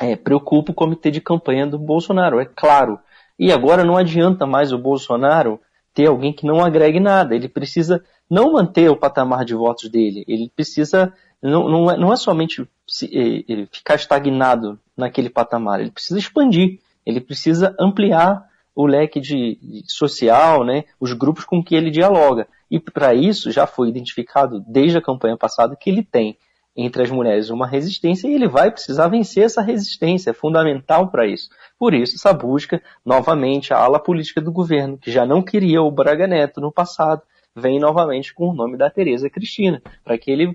é, 0.00 0.14
preocupa 0.14 0.72
o 0.72 0.74
comitê 0.74 1.10
de 1.10 1.20
campanha 1.20 1.66
do 1.66 1.78
Bolsonaro, 1.78 2.40
é 2.40 2.44
claro. 2.44 2.98
E 3.38 3.52
agora 3.52 3.84
não 3.84 3.96
adianta 3.96 4.46
mais 4.46 4.72
o 4.72 4.78
Bolsonaro 4.78 5.60
ter 5.92 6.06
alguém 6.06 6.32
que 6.32 6.46
não 6.46 6.64
agregue 6.64 7.00
nada. 7.00 7.34
Ele 7.34 7.48
precisa 7.48 8.04
não 8.28 8.52
manter 8.52 8.90
o 8.90 8.96
patamar 8.96 9.44
de 9.44 9.54
votos 9.54 9.88
dele, 9.88 10.24
ele 10.26 10.50
precisa 10.54 11.12
não, 11.42 11.68
não, 11.68 11.90
é, 11.90 11.96
não 11.96 12.12
é 12.12 12.16
somente 12.16 12.66
se, 12.86 13.06
é, 13.48 13.66
ficar 13.70 13.94
estagnado 13.94 14.78
naquele 14.96 15.30
patamar, 15.30 15.80
ele 15.80 15.90
precisa 15.90 16.18
expandir, 16.18 16.80
ele 17.04 17.20
precisa 17.20 17.76
ampliar 17.78 18.48
o 18.76 18.86
leque 18.86 19.18
de, 19.18 19.58
de 19.60 19.82
social, 19.86 20.62
né, 20.62 20.84
os 21.00 21.14
grupos 21.14 21.46
com 21.46 21.64
que 21.64 21.74
ele 21.74 21.90
dialoga. 21.90 22.46
E 22.70 22.78
para 22.78 23.14
isso 23.14 23.50
já 23.50 23.66
foi 23.66 23.88
identificado 23.88 24.62
desde 24.68 24.98
a 24.98 25.02
campanha 25.02 25.36
passada 25.36 25.74
que 25.74 25.88
ele 25.88 26.04
tem 26.04 26.36
entre 26.76 27.02
as 27.02 27.10
mulheres 27.10 27.48
uma 27.48 27.66
resistência 27.66 28.28
e 28.28 28.34
ele 28.34 28.46
vai 28.46 28.70
precisar 28.70 29.08
vencer 29.08 29.44
essa 29.44 29.62
resistência, 29.62 30.30
é 30.30 30.34
fundamental 30.34 31.08
para 31.08 31.26
isso. 31.26 31.48
Por 31.78 31.94
isso, 31.94 32.16
essa 32.16 32.34
busca, 32.34 32.82
novamente, 33.02 33.72
a 33.72 33.78
ala 33.78 33.98
política 33.98 34.42
do 34.42 34.52
governo, 34.52 34.98
que 34.98 35.10
já 35.10 35.24
não 35.24 35.42
queria 35.42 35.80
o 35.80 35.90
Braga 35.90 36.26
Neto 36.26 36.60
no 36.60 36.70
passado, 36.70 37.22
vem 37.54 37.80
novamente 37.80 38.34
com 38.34 38.50
o 38.50 38.54
nome 38.54 38.76
da 38.76 38.90
Tereza 38.90 39.30
Cristina, 39.30 39.80
para 40.04 40.18
que 40.18 40.30
ele 40.30 40.54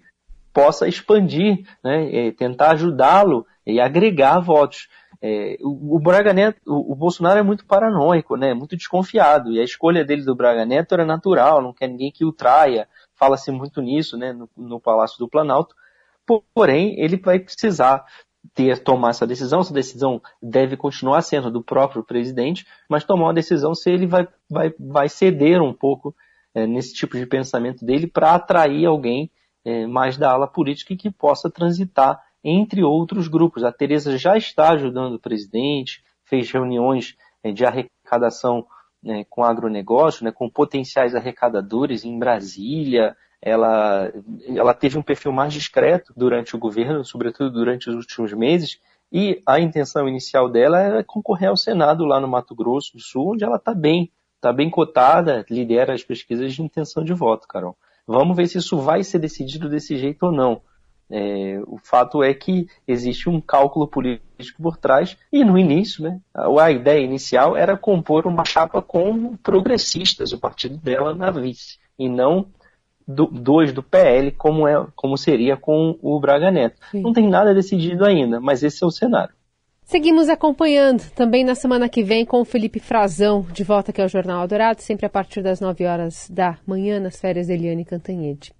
possa 0.53 0.87
expandir, 0.87 1.65
né, 1.83 2.31
tentar 2.37 2.71
ajudá-lo 2.71 3.47
e 3.65 3.79
agregar 3.79 4.39
votos. 4.39 4.89
É, 5.21 5.55
o, 5.61 5.97
o, 5.97 5.99
Braga 5.99 6.33
Neto, 6.33 6.59
o, 6.65 6.93
o, 6.93 6.95
Bolsonaro 6.95 7.37
é 7.37 7.43
muito 7.43 7.65
paranoico, 7.65 8.35
né? 8.35 8.53
Muito 8.53 8.75
desconfiado. 8.75 9.51
E 9.51 9.59
a 9.59 9.63
escolha 9.63 10.03
dele 10.03 10.23
do 10.23 10.35
Braga 10.35 10.65
Neto 10.65 10.93
era 10.93 11.05
natural, 11.05 11.61
não 11.61 11.73
quer 11.73 11.87
ninguém 11.87 12.11
que 12.11 12.25
o 12.25 12.31
traia. 12.31 12.87
Fala-se 13.15 13.51
muito 13.51 13.81
nisso, 13.81 14.17
né? 14.17 14.33
No, 14.33 14.49
no 14.57 14.79
Palácio 14.79 15.19
do 15.19 15.29
Planalto. 15.29 15.75
Porém, 16.53 16.99
ele 16.99 17.17
vai 17.17 17.39
precisar 17.39 18.05
ter 18.55 18.79
tomar 18.79 19.11
essa 19.11 19.27
decisão. 19.27 19.59
Essa 19.59 19.73
decisão 19.73 20.21
deve 20.41 20.75
continuar 20.75 21.21
sendo 21.21 21.51
do 21.51 21.63
próprio 21.63 22.03
presidente, 22.03 22.65
mas 22.89 23.03
tomar 23.03 23.25
uma 23.25 23.33
decisão 23.33 23.75
se 23.75 23.91
ele 23.91 24.07
vai, 24.07 24.27
vai, 24.49 24.73
vai 24.79 25.07
ceder 25.07 25.61
um 25.61 25.73
pouco 25.73 26.15
é, 26.53 26.65
nesse 26.65 26.93
tipo 26.93 27.17
de 27.17 27.25
pensamento 27.25 27.85
dele 27.85 28.07
para 28.07 28.33
atrair 28.33 28.85
alguém 28.85 29.31
é, 29.63 29.85
mais 29.85 30.17
da 30.17 30.31
ala 30.31 30.47
política 30.47 30.93
e 30.93 30.97
que 30.97 31.11
possa 31.11 31.49
transitar 31.49 32.19
entre 32.43 32.83
outros 32.83 33.27
grupos. 33.27 33.63
A 33.63 33.71
Tereza 33.71 34.17
já 34.17 34.37
está 34.37 34.71
ajudando 34.71 35.15
o 35.15 35.19
presidente, 35.19 36.03
fez 36.25 36.49
reuniões 36.51 37.15
é, 37.43 37.51
de 37.51 37.65
arrecadação 37.65 38.65
né, 39.01 39.25
com 39.29 39.43
agronegócio, 39.43 40.23
né, 40.23 40.31
com 40.31 40.49
potenciais 40.49 41.15
arrecadadores 41.15 42.05
em 42.05 42.17
Brasília. 42.17 43.15
Ela, 43.41 44.11
ela 44.47 44.73
teve 44.73 44.97
um 44.97 45.01
perfil 45.01 45.31
mais 45.31 45.53
discreto 45.53 46.13
durante 46.15 46.55
o 46.55 46.59
governo, 46.59 47.03
sobretudo 47.03 47.51
durante 47.51 47.89
os 47.89 47.95
últimos 47.95 48.31
meses, 48.33 48.79
e 49.11 49.41
a 49.45 49.59
intenção 49.59 50.07
inicial 50.07 50.47
dela 50.47 50.79
era 50.79 51.03
concorrer 51.03 51.49
ao 51.49 51.57
Senado 51.57 52.05
lá 52.05 52.19
no 52.19 52.27
Mato 52.27 52.55
Grosso 52.55 52.93
do 52.93 53.01
Sul, 53.01 53.33
onde 53.33 53.43
ela 53.43 53.57
está 53.57 53.73
bem, 53.73 54.11
está 54.35 54.53
bem 54.53 54.69
cotada, 54.69 55.45
lidera 55.49 55.93
as 55.93 56.03
pesquisas 56.03 56.53
de 56.53 56.61
intenção 56.61 57.03
de 57.03 57.13
voto, 57.13 57.47
Carol. 57.47 57.75
Vamos 58.07 58.37
ver 58.37 58.47
se 58.47 58.57
isso 58.57 58.77
vai 58.79 59.03
ser 59.03 59.19
decidido 59.19 59.69
desse 59.69 59.97
jeito 59.97 60.27
ou 60.27 60.31
não. 60.31 60.61
É, 61.11 61.61
o 61.67 61.77
fato 61.77 62.23
é 62.23 62.33
que 62.33 62.67
existe 62.87 63.29
um 63.29 63.41
cálculo 63.41 63.87
político 63.87 64.61
por 64.61 64.77
trás, 64.77 65.17
e 65.31 65.43
no 65.43 65.57
início, 65.57 66.03
né, 66.03 66.19
a 66.33 66.71
ideia 66.71 67.03
inicial 67.03 67.55
era 67.55 67.77
compor 67.77 68.25
uma 68.25 68.45
chapa 68.45 68.81
com 68.81 69.35
progressistas, 69.37 70.31
o 70.31 70.39
partido 70.39 70.77
dela 70.77 71.13
na 71.13 71.29
vice, 71.29 71.77
e 71.99 72.07
não 72.07 72.47
do, 73.07 73.27
dois 73.27 73.73
do 73.73 73.83
PL, 73.83 74.31
como, 74.31 74.67
é, 74.67 74.85
como 74.95 75.17
seria 75.17 75.57
com 75.57 75.97
o 76.01 76.19
Braga 76.19 76.49
Neto. 76.49 76.77
Sim. 76.91 77.01
Não 77.01 77.13
tem 77.13 77.27
nada 77.27 77.53
decidido 77.53 78.05
ainda, 78.05 78.39
mas 78.39 78.63
esse 78.63 78.83
é 78.83 78.87
o 78.87 78.91
cenário. 78.91 79.33
Seguimos 79.83 80.29
acompanhando 80.29 81.03
também 81.11 81.43
na 81.43 81.53
semana 81.53 81.89
que 81.89 82.01
vem 82.01 82.25
com 82.25 82.39
o 82.39 82.45
Felipe 82.45 82.79
Frazão, 82.79 83.45
de 83.51 83.63
volta 83.63 83.91
aqui 83.91 84.01
ao 84.01 84.07
Jornal 84.07 84.47
Dourado, 84.47 84.81
sempre 84.81 85.05
a 85.05 85.09
partir 85.09 85.41
das 85.41 85.59
9 85.59 85.85
horas 85.85 86.29
da 86.29 86.57
manhã, 86.65 86.97
nas 86.99 87.19
férias 87.19 87.47
de 87.47 87.53
Eliane 87.53 87.83
Cantanhede. 87.83 88.53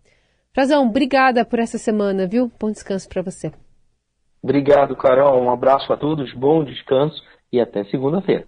Frazão, 0.54 0.88
obrigada 0.88 1.46
por 1.46 1.60
essa 1.60 1.78
semana, 1.78 2.28
viu? 2.28 2.52
Bom 2.60 2.72
descanso 2.72 3.08
para 3.08 3.22
você. 3.22 3.52
Obrigado, 4.44 4.96
Carol. 4.98 5.42
Um 5.42 5.52
abraço 5.52 5.94
a 5.94 5.98
todos, 5.98 6.34
bom 6.34 6.64
descanso 6.64 7.22
e 7.52 7.60
até 7.62 7.86
segunda-feira. 7.86 8.46